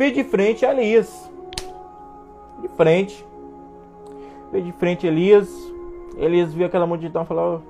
Vi 0.00 0.10
de 0.12 0.24
frente 0.24 0.64
Elias. 0.64 1.30
De 2.62 2.68
frente. 2.68 3.22
Vi 4.50 4.62
de 4.62 4.72
frente 4.72 5.06
Elias. 5.06 5.46
Elias 6.16 6.54
viu 6.54 6.64
aquela 6.64 6.86
multidão 6.86 7.22
e 7.22 7.26
falou: 7.26 7.60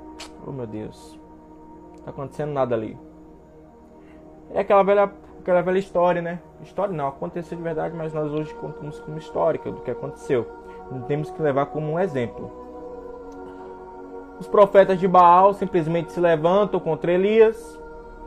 Oh 0.46 0.52
meu 0.52 0.64
Deus, 0.64 1.18
não 1.96 2.04
tá 2.04 2.10
acontecendo 2.12 2.52
nada 2.52 2.76
ali. 2.76 2.96
É 4.54 4.60
aquela 4.60 4.84
velha, 4.84 5.10
aquela 5.40 5.60
velha 5.60 5.78
história, 5.80 6.22
né? 6.22 6.38
História 6.62 6.94
não, 6.94 7.08
aconteceu 7.08 7.58
de 7.58 7.64
verdade, 7.64 7.96
mas 7.96 8.14
nós 8.14 8.30
hoje 8.30 8.54
contamos 8.54 9.00
como 9.00 9.18
histórica 9.18 9.68
do 9.68 9.80
que 9.80 9.90
aconteceu. 9.90 10.46
Não 10.88 11.02
temos 11.02 11.32
que 11.32 11.42
levar 11.42 11.66
como 11.66 11.90
um 11.90 11.98
exemplo. 11.98 12.48
Os 14.38 14.46
profetas 14.46 15.00
de 15.00 15.08
Baal 15.08 15.52
simplesmente 15.52 16.12
se 16.12 16.20
levantam 16.20 16.78
contra 16.78 17.10
Elias. 17.10 17.76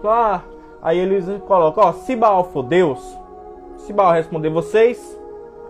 Ah, 0.03 0.41
aí 0.81 0.99
eles 0.99 1.25
colocam: 1.47 1.85
ó, 1.85 1.93
se 1.93 2.17
Baal 2.17 2.43
for 2.43 2.63
Deus, 2.63 3.22
se 3.83 3.91
Baal 3.91 4.13
responder 4.13 4.49
vocês, 4.49 5.19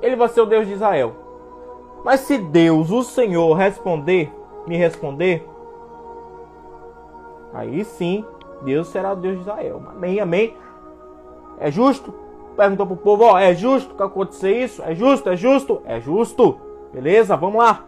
ele 0.02 0.16
vai 0.16 0.30
ser 0.30 0.42
o 0.42 0.46
Deus 0.46 0.68
de 0.68 0.74
Israel. 0.74 1.14
Mas 2.06 2.22
se 2.22 2.38
Deus, 2.38 2.92
o 2.92 3.02
Senhor, 3.02 3.54
responder, 3.56 4.32
me 4.68 4.78
responder, 4.78 5.48
aí 7.54 7.84
sim 7.84 8.24
Deus 8.62 8.88
será 8.88 9.14
o 9.14 9.16
Deus 9.16 9.36
de 9.36 9.42
Israel. 9.42 9.82
Amém, 9.90 10.20
amém. 10.20 10.56
É 11.60 11.72
justo? 11.72 12.14
Perguntou 12.56 12.86
pro 12.86 12.98
povo, 12.98 13.24
ó, 13.24 13.40
é 13.40 13.56
justo 13.56 13.96
que 13.96 14.04
acontecer 14.04 14.64
isso? 14.64 14.84
É 14.84 14.94
justo, 14.94 15.30
é 15.30 15.36
justo? 15.36 15.82
É 15.86 16.00
justo. 16.00 16.60
Beleza, 16.94 17.36
vamos 17.36 17.64
lá. 17.64 17.84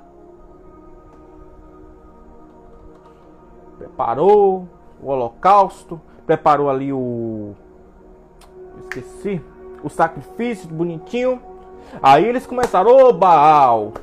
Preparou 3.77 4.67
o 5.03 5.07
holocausto, 5.07 6.01
preparou 6.25 6.67
ali 6.67 6.91
o 6.91 7.53
esqueci 8.79 9.41
o 9.85 9.89
sacrifício 9.89 10.67
bonitinho. 10.67 11.39
Aí 12.01 12.25
eles 12.25 12.47
começaram, 12.47 12.91
ô 12.91 13.13
Baal, 13.13 13.93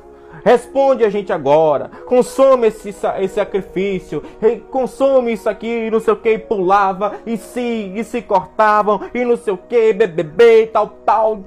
responde 0.43 1.03
a 1.03 1.09
gente 1.09 1.31
agora, 1.33 1.91
consome 2.07 2.67
esse, 2.67 2.89
esse 2.89 3.35
sacrifício, 3.35 4.23
consome 4.71 5.33
isso 5.33 5.49
aqui, 5.49 5.91
não 5.91 5.99
sei 5.99 6.13
o 6.13 6.17
que, 6.17 6.39
pulava, 6.39 7.15
e 7.25 7.35
se, 7.35 7.91
e 7.93 8.03
se 8.03 8.21
cortavam, 8.21 9.01
e 9.13 9.25
não 9.25 9.35
sei 9.35 9.53
o 9.53 9.57
que, 9.57 9.91
bebê, 9.93 10.67
tal, 10.67 10.87
tal. 11.05 11.43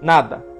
Nada. 0.00 0.53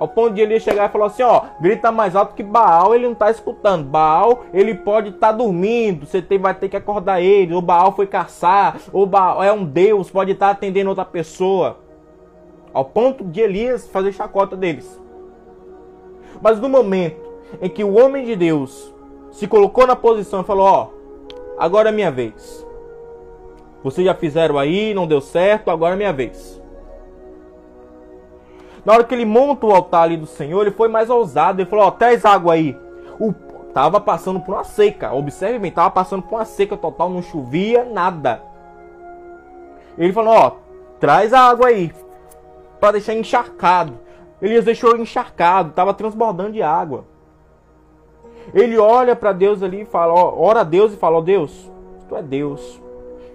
Ao 0.00 0.08
ponto 0.08 0.32
de 0.32 0.40
ele 0.40 0.58
chegar 0.58 0.88
e 0.88 0.92
falar 0.92 1.06
assim, 1.06 1.22
ó, 1.22 1.42
grita 1.60 1.92
mais 1.92 2.16
alto 2.16 2.34
que 2.34 2.42
Baal, 2.42 2.94
ele 2.94 3.06
não 3.06 3.14
tá 3.14 3.30
escutando. 3.30 3.84
Baal, 3.84 4.46
ele 4.50 4.74
pode 4.74 5.10
estar 5.10 5.26
tá 5.26 5.32
dormindo, 5.32 6.06
você 6.06 6.22
tem, 6.22 6.38
vai 6.38 6.54
ter 6.54 6.70
que 6.70 6.76
acordar 6.76 7.20
ele. 7.20 7.54
O 7.54 7.60
Baal 7.60 7.92
foi 7.92 8.06
caçar, 8.06 8.78
o 8.94 9.04
Baal 9.04 9.42
é 9.42 9.52
um 9.52 9.62
deus, 9.62 10.10
pode 10.10 10.32
estar 10.32 10.46
tá 10.46 10.52
atendendo 10.52 10.88
outra 10.88 11.04
pessoa. 11.04 11.80
Ao 12.72 12.82
ponto 12.82 13.22
de 13.24 13.42
Elias 13.42 13.86
fazer 13.88 14.12
chacota 14.12 14.56
deles. 14.56 14.98
Mas 16.40 16.58
no 16.58 16.68
momento 16.70 17.20
em 17.60 17.68
que 17.68 17.84
o 17.84 18.02
homem 18.02 18.24
de 18.24 18.34
Deus 18.34 18.94
se 19.30 19.46
colocou 19.46 19.86
na 19.86 19.94
posição 19.94 20.40
e 20.40 20.44
falou, 20.44 20.66
ó, 20.66 20.88
agora 21.58 21.90
é 21.90 21.92
minha 21.92 22.10
vez. 22.10 22.66
Vocês 23.84 24.06
já 24.06 24.14
fizeram 24.14 24.56
aí, 24.56 24.94
não 24.94 25.06
deu 25.06 25.20
certo, 25.20 25.70
agora 25.70 25.94
é 25.94 25.98
minha 25.98 26.12
vez. 26.12 26.59
Na 28.84 28.94
hora 28.94 29.04
que 29.04 29.14
ele 29.14 29.24
monta 29.24 29.66
o 29.66 29.72
altar 29.72 30.04
ali 30.04 30.16
do 30.16 30.26
Senhor, 30.26 30.62
ele 30.62 30.70
foi 30.70 30.88
mais 30.88 31.10
ousado. 31.10 31.60
Ele 31.60 31.68
falou: 31.68 31.86
Ó, 31.86 31.90
traz 31.90 32.24
água 32.24 32.54
aí. 32.54 32.76
O, 33.18 33.32
tava 33.74 34.00
passando 34.00 34.40
por 34.40 34.54
uma 34.54 34.64
seca. 34.64 35.12
Observe 35.12 35.58
bem, 35.58 35.70
tava 35.70 35.90
passando 35.90 36.22
por 36.22 36.36
uma 36.36 36.44
seca 36.44 36.76
total, 36.76 37.10
não 37.10 37.22
chovia 37.22 37.84
nada. 37.84 38.42
Ele 39.98 40.12
falou: 40.12 40.34
Ó, 40.34 40.52
traz 40.98 41.32
a 41.32 41.40
água 41.40 41.68
aí. 41.68 41.92
Para 42.78 42.92
deixar 42.92 43.14
encharcado. 43.14 43.98
Elias 44.40 44.64
deixou 44.64 44.96
encharcado, 44.96 45.72
tava 45.72 45.92
transbordando 45.92 46.52
de 46.52 46.62
água. 46.62 47.04
Ele 48.54 48.78
olha 48.78 49.14
para 49.14 49.32
Deus 49.32 49.62
ali 49.62 49.82
e 49.82 49.86
fala: 49.86 50.14
ó, 50.14 50.34
ora 50.38 50.60
a 50.60 50.64
Deus 50.64 50.92
e 50.92 50.96
fala: 50.96 51.18
Ó 51.18 51.20
Deus, 51.20 51.70
tu 52.08 52.16
é 52.16 52.22
Deus. 52.22 52.80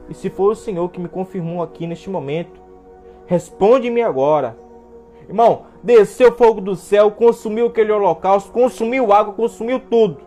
E 0.09 0.13
se 0.13 0.29
for 0.29 0.51
o 0.51 0.55
Senhor 0.55 0.89
que 0.89 0.99
me 0.99 1.07
confirmou 1.07 1.63
aqui 1.63 1.87
neste 1.87 2.09
momento, 2.09 2.59
responde-me 3.25 4.01
agora. 4.01 4.57
Irmão, 5.28 5.65
desceu 5.82 6.32
fogo 6.32 6.61
do 6.61 6.76
céu, 6.76 7.11
consumiu 7.11 7.67
aquele 7.67 7.91
holocausto, 7.91 8.51
consumiu 8.51 9.11
água, 9.11 9.34
consumiu 9.34 9.80
tudo. 9.80 10.17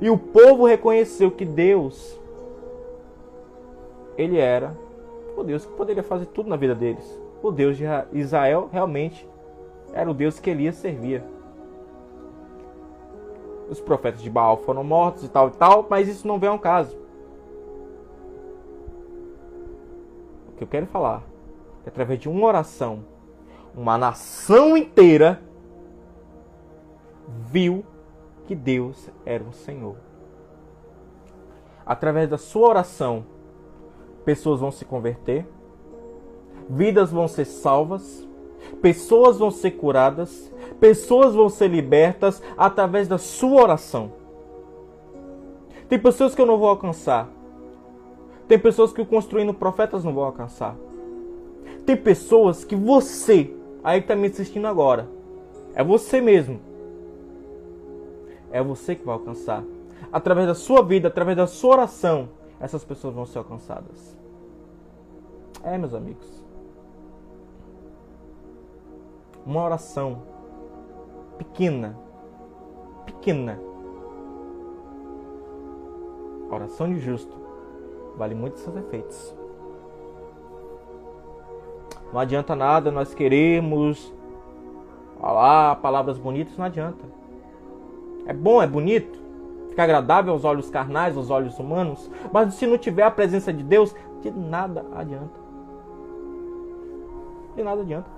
E 0.00 0.08
o 0.08 0.16
povo 0.16 0.66
reconheceu 0.66 1.30
que 1.30 1.44
Deus, 1.44 2.20
ele 4.16 4.38
era 4.38 4.76
o 5.36 5.42
Deus 5.42 5.64
que 5.64 5.72
poderia 5.72 6.02
fazer 6.02 6.26
tudo 6.26 6.48
na 6.48 6.56
vida 6.56 6.74
deles. 6.74 7.20
O 7.42 7.50
Deus 7.50 7.76
de 7.76 7.84
Israel 8.12 8.68
realmente 8.72 9.28
era 9.92 10.10
o 10.10 10.14
Deus 10.14 10.38
que 10.38 10.50
Elias 10.50 10.76
servia. 10.76 11.24
Os 13.68 13.80
profetas 13.80 14.22
de 14.22 14.30
Baal 14.30 14.58
foram 14.58 14.84
mortos 14.84 15.24
e 15.24 15.28
tal 15.28 15.48
e 15.48 15.52
tal, 15.52 15.86
mas 15.90 16.08
isso 16.08 16.26
não 16.26 16.38
vem 16.38 16.48
ao 16.48 16.58
caso. 16.58 16.96
O 20.48 20.52
que 20.56 20.64
eu 20.64 20.68
quero 20.68 20.86
falar 20.86 21.22
é 21.84 21.88
através 21.88 22.20
de 22.20 22.28
uma 22.28 22.46
oração 22.46 23.15
uma 23.76 23.98
nação 23.98 24.76
inteira 24.76 25.42
viu 27.50 27.84
que 28.46 28.54
Deus 28.54 29.10
era 29.24 29.44
o 29.44 29.52
Senhor. 29.52 29.96
Através 31.84 32.28
da 32.28 32.38
sua 32.38 32.68
oração, 32.68 33.26
pessoas 34.24 34.60
vão 34.60 34.70
se 34.70 34.84
converter, 34.84 35.46
vidas 36.68 37.12
vão 37.12 37.28
ser 37.28 37.44
salvas, 37.44 38.26
pessoas 38.80 39.38
vão 39.38 39.50
ser 39.50 39.72
curadas, 39.72 40.52
pessoas 40.80 41.34
vão 41.34 41.48
ser 41.48 41.68
libertas 41.68 42.42
através 42.56 43.06
da 43.06 43.18
sua 43.18 43.62
oração. 43.62 44.12
Tem 45.88 45.98
pessoas 45.98 46.34
que 46.34 46.40
eu 46.40 46.46
não 46.46 46.58
vou 46.58 46.68
alcançar. 46.68 47.28
Tem 48.48 48.58
pessoas 48.58 48.92
que 48.92 49.04
construindo 49.04 49.54
profetas 49.54 50.02
não 50.02 50.14
vão 50.14 50.24
alcançar. 50.24 50.76
Tem 51.84 51.96
pessoas 51.96 52.64
que 52.64 52.74
você 52.74 53.54
aí 53.86 54.00
que 54.00 54.04
está 54.06 54.16
me 54.16 54.26
assistindo 54.26 54.66
agora. 54.66 55.08
É 55.72 55.84
você 55.84 56.20
mesmo. 56.20 56.58
É 58.50 58.60
você 58.60 58.96
que 58.96 59.06
vai 59.06 59.14
alcançar. 59.14 59.62
Através 60.12 60.48
da 60.48 60.56
sua 60.56 60.82
vida, 60.82 61.06
através 61.06 61.36
da 61.36 61.46
sua 61.46 61.74
oração, 61.74 62.28
essas 62.58 62.84
pessoas 62.84 63.14
vão 63.14 63.24
ser 63.24 63.38
alcançadas. 63.38 64.18
É, 65.62 65.78
meus 65.78 65.94
amigos. 65.94 66.44
Uma 69.46 69.62
oração 69.62 70.22
pequena, 71.38 71.96
pequena. 73.04 73.60
Oração 76.50 76.88
de 76.92 76.98
justo 76.98 77.36
vale 78.16 78.34
muito 78.34 78.58
seus 78.58 78.74
efeitos. 78.74 79.35
Não 82.12 82.20
adianta 82.20 82.54
nada 82.54 82.90
nós 82.90 83.14
queremos 83.14 84.14
falar 85.20 85.76
palavras 85.76 86.18
bonitas, 86.18 86.56
não 86.56 86.64
adianta. 86.64 87.04
É 88.26 88.32
bom, 88.32 88.62
é 88.62 88.66
bonito, 88.66 89.18
fica 89.68 89.82
agradável 89.82 90.32
aos 90.32 90.44
olhos 90.44 90.70
carnais, 90.70 91.16
aos 91.16 91.30
olhos 91.30 91.58
humanos, 91.58 92.10
mas 92.32 92.54
se 92.54 92.66
não 92.66 92.78
tiver 92.78 93.02
a 93.02 93.10
presença 93.10 93.52
de 93.52 93.62
Deus, 93.62 93.94
de 94.22 94.30
nada 94.30 94.84
adianta. 94.94 95.40
De 97.54 97.62
nada 97.62 97.82
adianta. 97.82 98.10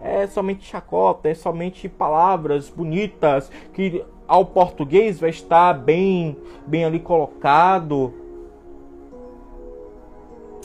É 0.00 0.26
somente 0.26 0.64
chacota, 0.64 1.28
é 1.28 1.34
somente 1.34 1.88
palavras 1.88 2.68
bonitas 2.68 3.50
que 3.72 4.04
ao 4.26 4.44
português 4.44 5.20
vai 5.20 5.30
estar 5.30 5.72
bem, 5.74 6.36
bem 6.66 6.84
ali 6.84 7.00
colocado. 7.00 8.12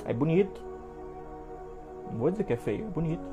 É 0.05 0.13
bonito. 0.13 0.68
Não 2.10 2.18
vou 2.18 2.32
dizer 2.32 2.43
que 2.43 2.53
é 2.53 2.57
feio, 2.57 2.86
é 2.86 2.89
bonito. 2.89 3.24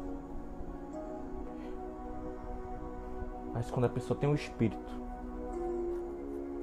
Mas 3.53 3.71
quando 3.71 3.87
a 3.87 3.89
pessoa 3.89 4.19
tem 4.19 4.29
o 4.29 4.33
um 4.33 4.35
espírito 4.35 4.93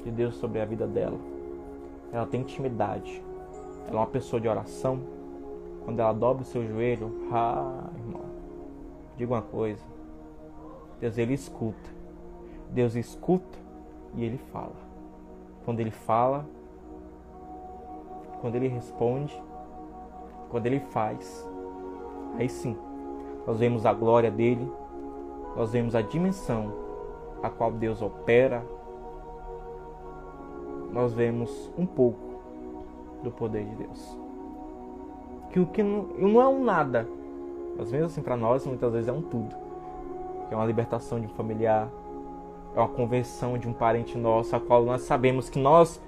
de 0.03 0.11
Deus 0.11 0.35
sobre 0.35 0.61
a 0.61 0.65
vida 0.65 0.85
dela, 0.85 1.17
ela 2.11 2.27
tem 2.27 2.41
intimidade, 2.41 3.23
ela 3.87 3.97
é 3.97 3.99
uma 4.01 4.07
pessoa 4.07 4.39
de 4.39 4.47
oração, 4.47 4.99
quando 5.83 5.99
ela 5.99 6.13
dobra 6.13 6.43
o 6.43 6.45
seu 6.45 6.65
joelho, 6.67 7.11
ah, 7.31 7.89
irmão, 7.97 8.21
diga 9.17 9.33
uma 9.33 9.41
coisa, 9.41 9.83
Deus 10.99 11.17
ele 11.17 11.33
escuta, 11.33 11.89
Deus 12.69 12.95
escuta 12.95 13.57
e 14.15 14.23
ele 14.23 14.37
fala. 14.37 14.75
Quando 15.65 15.79
ele 15.79 15.91
fala, 15.91 16.45
quando 18.39 18.55
ele 18.55 18.67
responde, 18.67 19.41
quando 20.49 20.67
ele 20.67 20.79
faz, 20.79 21.49
aí 22.37 22.49
sim, 22.49 22.75
nós 23.45 23.59
vemos 23.59 23.85
a 23.85 23.93
glória 23.93 24.31
dele, 24.31 24.71
nós 25.55 25.71
vemos 25.71 25.95
a 25.95 26.01
dimensão 26.01 26.73
a 27.41 27.49
qual 27.49 27.71
Deus 27.71 28.01
opera, 28.01 28.63
nós 30.91 31.13
vemos 31.13 31.71
um 31.77 31.85
pouco 31.85 32.19
do 33.23 33.31
poder 33.31 33.65
de 33.65 33.75
Deus. 33.75 34.17
Que 35.49 35.59
o 35.59 35.65
que 35.65 35.83
não, 35.83 36.03
não 36.17 36.41
é 36.41 36.47
um 36.47 36.63
nada, 36.63 37.07
mas 37.77 37.91
mesmo 37.91 38.05
assim 38.05 38.21
para 38.21 38.37
nós 38.37 38.65
muitas 38.65 38.91
vezes 38.93 39.09
é 39.09 39.11
um 39.11 39.21
tudo. 39.21 39.55
Que 40.47 40.53
é 40.53 40.57
uma 40.57 40.65
libertação 40.65 41.19
de 41.19 41.25
um 41.25 41.29
familiar, 41.29 41.89
é 42.75 42.79
uma 42.79 42.87
conversão 42.87 43.57
de 43.57 43.67
um 43.67 43.73
parente 43.73 44.17
nosso, 44.17 44.55
a 44.55 44.59
qual 44.59 44.83
nós 44.83 45.01
sabemos 45.01 45.49
que 45.49 45.59
nós, 45.59 46.01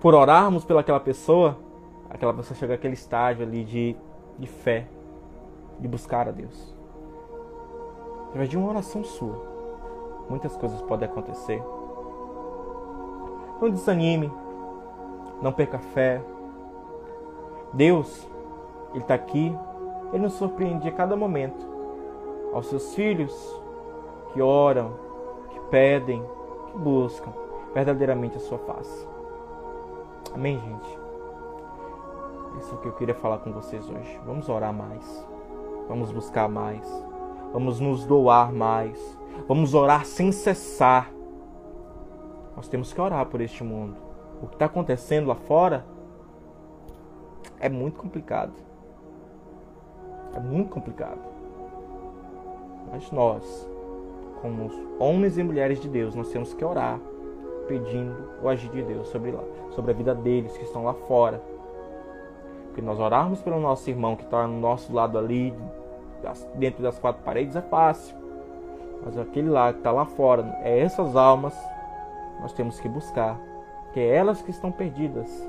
por 0.00 0.14
orarmos 0.14 0.64
pelaquela 0.64 1.00
pessoa, 1.00 1.56
aquela 2.08 2.32
pessoa 2.32 2.56
chega 2.56 2.74
àquele 2.74 2.94
estágio 2.94 3.44
ali 3.44 3.64
de, 3.64 3.96
de 4.38 4.46
fé, 4.46 4.86
de 5.78 5.88
buscar 5.88 6.28
a 6.28 6.30
Deus. 6.30 6.74
Através 8.28 8.48
de 8.48 8.56
uma 8.56 8.70
oração 8.70 9.04
sua, 9.04 9.52
muitas 10.28 10.56
coisas 10.56 10.80
podem 10.82 11.08
acontecer. 11.08 11.62
Não 13.60 13.70
desanime, 13.70 14.32
não 15.40 15.52
perca 15.52 15.78
fé. 15.78 16.22
Deus, 17.72 18.28
Ele 18.90 19.02
está 19.02 19.14
aqui, 19.14 19.56
Ele 20.12 20.22
nos 20.22 20.34
surpreende 20.34 20.88
a 20.88 20.92
cada 20.92 21.14
momento. 21.16 21.70
Aos 22.52 22.66
seus 22.66 22.94
filhos 22.94 23.62
que 24.32 24.40
oram, 24.40 24.92
que 25.50 25.60
pedem, 25.70 26.24
que 26.70 26.78
buscam 26.78 27.32
verdadeiramente 27.74 28.36
a 28.36 28.40
sua 28.40 28.58
face. 28.58 29.08
Amém, 30.34 30.58
gente? 30.58 30.98
Isso 32.58 32.74
é 32.74 32.78
o 32.78 32.80
que 32.80 32.88
eu 32.88 32.92
queria 32.92 33.14
falar 33.14 33.38
com 33.38 33.52
vocês 33.52 33.88
hoje. 33.88 34.20
Vamos 34.24 34.48
orar 34.48 34.72
mais. 34.72 35.31
Vamos 35.92 36.10
buscar 36.10 36.48
mais. 36.48 36.88
Vamos 37.52 37.78
nos 37.78 38.06
doar 38.06 38.50
mais. 38.50 38.98
Vamos 39.46 39.74
orar 39.74 40.06
sem 40.06 40.32
cessar. 40.32 41.12
Nós 42.56 42.66
temos 42.66 42.94
que 42.94 43.00
orar 43.00 43.26
por 43.26 43.42
este 43.42 43.62
mundo. 43.62 43.98
O 44.42 44.46
que 44.46 44.54
está 44.54 44.64
acontecendo 44.64 45.26
lá 45.26 45.34
fora 45.34 45.84
é 47.60 47.68
muito 47.68 48.00
complicado. 48.00 48.54
É 50.32 50.40
muito 50.40 50.70
complicado. 50.70 51.20
Mas 52.90 53.10
nós, 53.10 53.68
como 54.40 54.70
homens 54.98 55.36
e 55.36 55.42
mulheres 55.42 55.78
de 55.78 55.90
Deus, 55.90 56.14
nós 56.14 56.30
temos 56.30 56.54
que 56.54 56.64
orar 56.64 56.98
pedindo 57.68 58.16
o 58.42 58.48
agir 58.48 58.70
de 58.70 58.82
Deus 58.82 59.08
sobre 59.08 59.30
lá, 59.30 59.44
sobre 59.72 59.90
a 59.90 59.94
vida 59.94 60.14
deles 60.14 60.56
que 60.56 60.64
estão 60.64 60.84
lá 60.84 60.94
fora. 60.94 61.42
Porque 62.68 62.80
nós 62.80 62.98
orarmos 62.98 63.42
pelo 63.42 63.60
nosso 63.60 63.90
irmão 63.90 64.16
que 64.16 64.24
está 64.24 64.46
no 64.46 64.58
nosso 64.58 64.90
lado 64.94 65.18
ali, 65.18 65.54
dentro 66.54 66.82
das 66.82 66.98
quatro 66.98 67.22
paredes, 67.22 67.56
é 67.56 67.62
fácil. 67.62 68.16
Mas 69.04 69.18
aquele 69.18 69.50
lá 69.50 69.72
que 69.72 69.78
está 69.78 69.90
lá 69.90 70.04
fora, 70.04 70.58
é 70.62 70.78
essas 70.78 71.16
almas 71.16 71.54
nós 72.40 72.52
temos 72.52 72.80
que 72.80 72.88
buscar, 72.88 73.38
que 73.92 74.00
é 74.00 74.16
elas 74.16 74.42
que 74.42 74.50
estão 74.50 74.72
perdidas. 74.72 75.48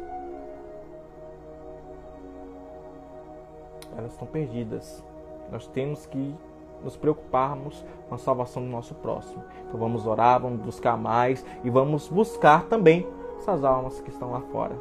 Elas 3.98 4.12
estão 4.12 4.28
perdidas. 4.28 5.04
Nós 5.52 5.68
temos 5.68 6.06
que 6.06 6.36
nos 6.84 6.98
preocuparmos 6.98 7.84
com 8.10 8.16
a 8.16 8.18
salvação 8.18 8.64
do 8.64 8.70
nosso 8.70 8.94
próximo. 8.96 9.44
Então 9.68 9.80
vamos 9.80 10.06
orar, 10.06 10.42
vamos 10.42 10.60
buscar 10.62 10.98
mais 10.98 11.46
e 11.64 11.70
vamos 11.70 12.10
buscar 12.10 12.66
também 12.66 13.08
essas 13.38 13.64
almas 13.64 14.00
que 14.02 14.10
estão 14.10 14.32
lá 14.32 14.42
fora. 14.42 14.76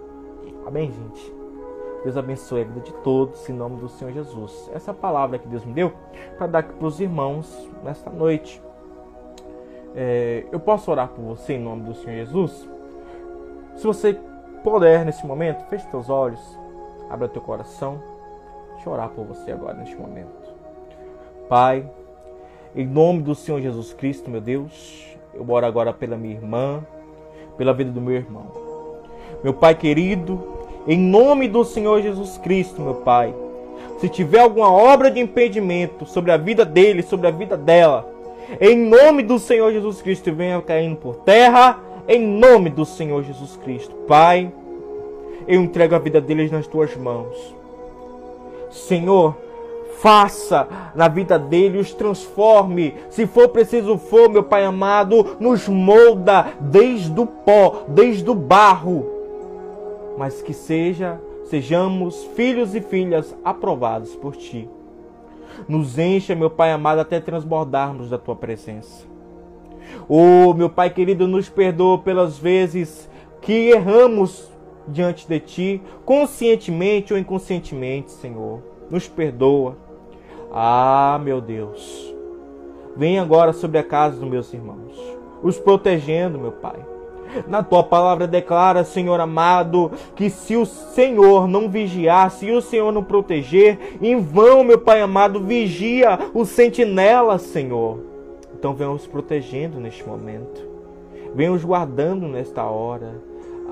Amém, 0.66 0.90
gente? 0.90 1.41
Deus 2.03 2.16
abençoe 2.16 2.62
a 2.62 2.64
vida 2.64 2.80
de 2.80 2.92
todos, 2.94 3.48
em 3.48 3.53
nome 3.53 3.76
do 3.76 3.88
Senhor 3.88 4.12
Jesus. 4.12 4.70
Essa 4.74 4.90
é 4.90 4.94
palavra 4.94 5.38
que 5.38 5.46
Deus 5.46 5.64
me 5.64 5.72
deu 5.72 5.92
para 6.36 6.46
dar 6.48 6.62
para 6.64 6.86
os 6.86 7.00
irmãos 7.00 7.70
nesta 7.84 8.11
noite. 8.11 8.61
É, 9.94 10.44
eu 10.50 10.59
posso 10.59 10.90
orar 10.90 11.09
por 11.09 11.22
você 11.22 11.55
em 11.55 11.61
nome 11.61 11.82
do 11.82 11.94
Senhor 11.94 12.16
Jesus? 12.16 12.68
Se 13.76 13.86
você 13.86 14.18
puder 14.64 15.05
nesse 15.05 15.24
momento, 15.26 15.64
feche 15.66 15.88
seus 15.90 16.09
olhos, 16.11 16.40
abra 17.09 17.28
teu 17.28 17.42
coração. 17.42 18.00
Deixa 18.72 18.88
eu 18.88 18.92
orar 18.92 19.11
por 19.11 19.24
você 19.24 19.53
agora 19.53 19.74
neste 19.74 19.94
momento. 19.94 20.53
Pai, 21.48 21.88
em 22.74 22.86
nome 22.86 23.22
do 23.22 23.34
Senhor 23.34 23.61
Jesus 23.61 23.92
Cristo, 23.92 24.30
meu 24.30 24.40
Deus, 24.40 25.16
eu 25.34 25.48
oro 25.48 25.66
agora 25.66 25.92
pela 25.92 26.16
minha 26.16 26.34
irmã, 26.34 26.84
pela 27.57 27.72
vida 27.72 27.92
do 27.92 28.00
meu 28.00 28.14
irmão. 28.14 28.46
Meu 29.44 29.55
Pai 29.55 29.74
querido, 29.74 30.61
em 30.86 30.98
nome 30.98 31.48
do 31.48 31.64
Senhor 31.64 32.02
Jesus 32.02 32.38
Cristo, 32.38 32.80
meu 32.80 32.94
Pai, 32.94 33.34
se 33.98 34.08
tiver 34.08 34.40
alguma 34.40 34.70
obra 34.70 35.10
de 35.10 35.20
impedimento 35.20 36.04
sobre 36.06 36.32
a 36.32 36.36
vida 36.36 36.64
dele, 36.64 37.02
sobre 37.02 37.28
a 37.28 37.30
vida 37.30 37.56
dela, 37.56 38.10
em 38.60 38.76
nome 38.76 39.22
do 39.22 39.38
Senhor 39.38 39.72
Jesus 39.72 40.02
Cristo, 40.02 40.32
venha 40.34 40.60
caindo 40.60 40.96
por 40.96 41.16
terra, 41.16 41.80
em 42.08 42.20
nome 42.26 42.68
do 42.68 42.84
Senhor 42.84 43.22
Jesus 43.22 43.56
Cristo. 43.56 43.94
Pai, 44.08 44.52
eu 45.46 45.60
entrego 45.60 45.94
a 45.94 45.98
vida 45.98 46.20
deles 46.20 46.50
nas 46.50 46.66
tuas 46.66 46.96
mãos. 46.96 47.54
Senhor, 48.70 49.36
faça 50.00 50.66
na 50.94 51.06
vida 51.06 51.38
dele, 51.38 51.78
os 51.78 51.94
transforme. 51.94 52.94
Se 53.08 53.26
for 53.26 53.48
preciso 53.48 53.96
for, 53.96 54.28
meu 54.28 54.42
Pai 54.42 54.64
amado, 54.64 55.36
nos 55.38 55.68
molda 55.68 56.52
desde 56.60 57.18
o 57.20 57.26
pó, 57.26 57.84
desde 57.88 58.28
o 58.28 58.34
barro. 58.34 59.21
Mas 60.22 60.40
que 60.40 60.54
seja, 60.54 61.20
sejamos 61.46 62.22
filhos 62.36 62.76
e 62.76 62.80
filhas 62.80 63.36
aprovados 63.44 64.14
por 64.14 64.36
ti. 64.36 64.70
Nos 65.66 65.98
encha, 65.98 66.32
meu 66.32 66.48
Pai 66.48 66.70
amado, 66.70 67.00
até 67.00 67.18
transbordarmos 67.18 68.08
da 68.08 68.16
tua 68.18 68.36
presença. 68.36 69.04
Oh, 70.08 70.54
meu 70.54 70.70
Pai 70.70 70.90
querido, 70.90 71.26
nos 71.26 71.48
perdoa 71.48 71.98
pelas 71.98 72.38
vezes 72.38 73.10
que 73.40 73.70
erramos 73.70 74.48
diante 74.86 75.26
de 75.26 75.40
ti, 75.40 75.82
conscientemente 76.04 77.12
ou 77.12 77.18
inconscientemente, 77.18 78.12
Senhor. 78.12 78.62
Nos 78.88 79.08
perdoa. 79.08 79.76
Ah, 80.52 81.20
meu 81.20 81.40
Deus. 81.40 82.14
Vem 82.96 83.18
agora 83.18 83.52
sobre 83.52 83.78
a 83.78 83.82
casa 83.82 84.20
dos 84.20 84.30
meus 84.30 84.54
irmãos, 84.54 84.96
os 85.42 85.58
protegendo, 85.58 86.38
meu 86.38 86.52
Pai. 86.52 86.91
Na 87.46 87.62
tua 87.62 87.82
palavra 87.82 88.26
declara, 88.26 88.84
Senhor 88.84 89.20
amado, 89.20 89.90
que 90.14 90.30
se 90.30 90.56
o 90.56 90.66
Senhor 90.66 91.48
não 91.48 91.68
vigiar, 91.68 92.30
se 92.30 92.50
o 92.50 92.60
Senhor 92.60 92.92
não 92.92 93.02
proteger, 93.02 93.98
em 94.00 94.20
vão, 94.20 94.64
meu 94.64 94.78
Pai 94.78 95.00
amado, 95.00 95.40
vigia 95.40 96.18
o 96.34 96.44
sentinela, 96.44 97.38
Senhor. 97.38 98.00
Então 98.54 98.74
venha 98.74 98.90
os 98.90 99.06
protegendo 99.06 99.80
neste 99.80 100.06
momento. 100.06 100.66
Venha 101.34 101.52
os 101.52 101.64
guardando 101.64 102.28
nesta 102.28 102.64
hora. 102.64 103.20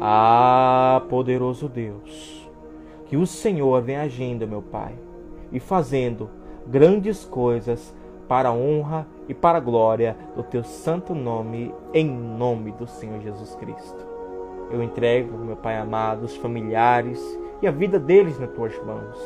Ah, 0.02 1.02
poderoso 1.10 1.68
Deus 1.68 2.48
Que 3.04 3.18
o 3.18 3.26
Senhor 3.26 3.82
venha 3.82 4.00
agindo, 4.00 4.48
meu 4.48 4.62
Pai, 4.62 4.94
e 5.52 5.60
fazendo 5.60 6.30
grandes 6.66 7.24
coisas 7.24 7.94
para 8.30 8.50
a 8.50 8.52
honra 8.52 9.08
e 9.28 9.34
para 9.34 9.58
a 9.58 9.60
glória 9.60 10.16
do 10.36 10.44
teu 10.44 10.62
santo 10.62 11.16
nome, 11.16 11.74
em 11.92 12.08
nome 12.08 12.70
do 12.70 12.86
Senhor 12.86 13.20
Jesus 13.20 13.56
Cristo. 13.56 14.06
Eu 14.70 14.80
entrego, 14.84 15.36
meu 15.36 15.56
Pai 15.56 15.76
amado, 15.76 16.26
os 16.26 16.36
familiares 16.36 17.20
e 17.60 17.66
a 17.66 17.72
vida 17.72 17.98
deles 17.98 18.38
nas 18.38 18.52
tuas 18.52 18.72
mãos, 18.84 19.18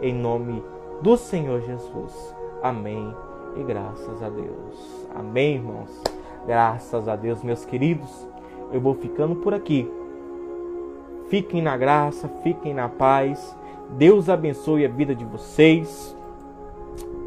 em 0.00 0.14
nome 0.14 0.62
do 1.02 1.16
Senhor 1.16 1.60
Jesus. 1.62 2.36
Amém. 2.62 3.12
E 3.56 3.64
graças 3.64 4.22
a 4.22 4.28
Deus. 4.28 5.08
Amém, 5.12 5.56
irmãos. 5.56 6.00
Graças 6.46 7.08
a 7.08 7.16
Deus, 7.16 7.42
meus 7.42 7.64
queridos. 7.64 8.28
Eu 8.72 8.80
vou 8.80 8.94
ficando 8.94 9.34
por 9.34 9.54
aqui. 9.54 9.90
Fiquem 11.28 11.60
na 11.60 11.76
graça, 11.76 12.28
fiquem 12.44 12.72
na 12.72 12.88
paz. 12.88 13.56
Deus 13.98 14.28
abençoe 14.28 14.86
a 14.86 14.88
vida 14.88 15.16
de 15.16 15.24
vocês. 15.24 16.15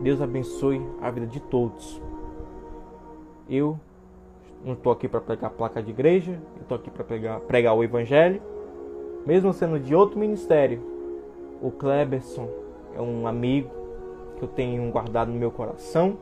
Deus 0.01 0.21
abençoe 0.21 0.81
a 1.01 1.11
vida 1.11 1.27
de 1.27 1.39
todos. 1.41 2.01
Eu 3.49 3.77
não 4.63 4.73
estou 4.73 4.91
aqui 4.91 5.07
para 5.07 5.19
pregar 5.19 5.51
placa 5.51 5.83
de 5.83 5.89
igreja, 5.89 6.39
eu 6.55 6.61
estou 6.61 6.77
aqui 6.77 6.89
para 6.89 7.03
pregar, 7.03 7.39
pregar 7.41 7.75
o 7.75 7.83
Evangelho, 7.83 8.41
mesmo 9.25 9.51
sendo 9.51 9.79
de 9.79 9.93
outro 9.93 10.17
ministério. 10.17 10.81
O 11.61 11.69
Kleberson 11.69 12.47
é 12.95 13.01
um 13.01 13.27
amigo 13.27 13.69
que 14.37 14.43
eu 14.43 14.47
tenho 14.47 14.89
guardado 14.89 15.31
no 15.31 15.37
meu 15.37 15.51
coração, 15.51 16.17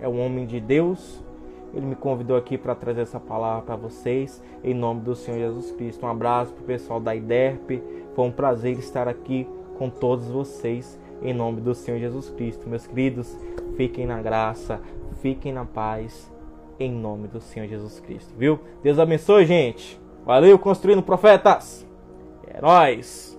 é 0.00 0.08
um 0.08 0.24
homem 0.24 0.46
de 0.46 0.60
Deus. 0.60 1.22
Ele 1.74 1.84
me 1.84 1.94
convidou 1.94 2.36
aqui 2.36 2.56
para 2.56 2.74
trazer 2.74 3.02
essa 3.02 3.20
palavra 3.20 3.62
para 3.62 3.76
vocês, 3.76 4.42
em 4.64 4.72
nome 4.72 5.02
do 5.02 5.14
Senhor 5.14 5.38
Jesus 5.38 5.70
Cristo. 5.72 6.04
Um 6.04 6.08
abraço 6.08 6.52
para 6.52 6.62
o 6.62 6.66
pessoal 6.66 6.98
da 7.00 7.14
IDERP, 7.14 7.82
foi 8.14 8.24
um 8.24 8.32
prazer 8.32 8.78
estar 8.78 9.06
aqui 9.08 9.46
com 9.78 9.88
todos 9.88 10.28
vocês 10.28 10.98
em 11.22 11.32
nome 11.32 11.60
do 11.60 11.74
Senhor 11.74 11.98
Jesus 11.98 12.30
Cristo. 12.30 12.68
Meus 12.68 12.86
queridos, 12.86 13.36
fiquem 13.76 14.06
na 14.06 14.20
graça, 14.20 14.80
fiquem 15.20 15.52
na 15.52 15.64
paz, 15.64 16.30
em 16.80 16.90
nome 16.90 17.28
do 17.28 17.40
Senhor 17.40 17.66
Jesus 17.68 18.00
Cristo, 18.00 18.32
viu? 18.36 18.58
Deus 18.82 18.98
abençoe, 18.98 19.46
gente. 19.46 20.00
Valeu, 20.24 20.58
construindo 20.58 21.02
profetas. 21.02 21.86
É 22.46 22.60
nóis. 22.60 23.37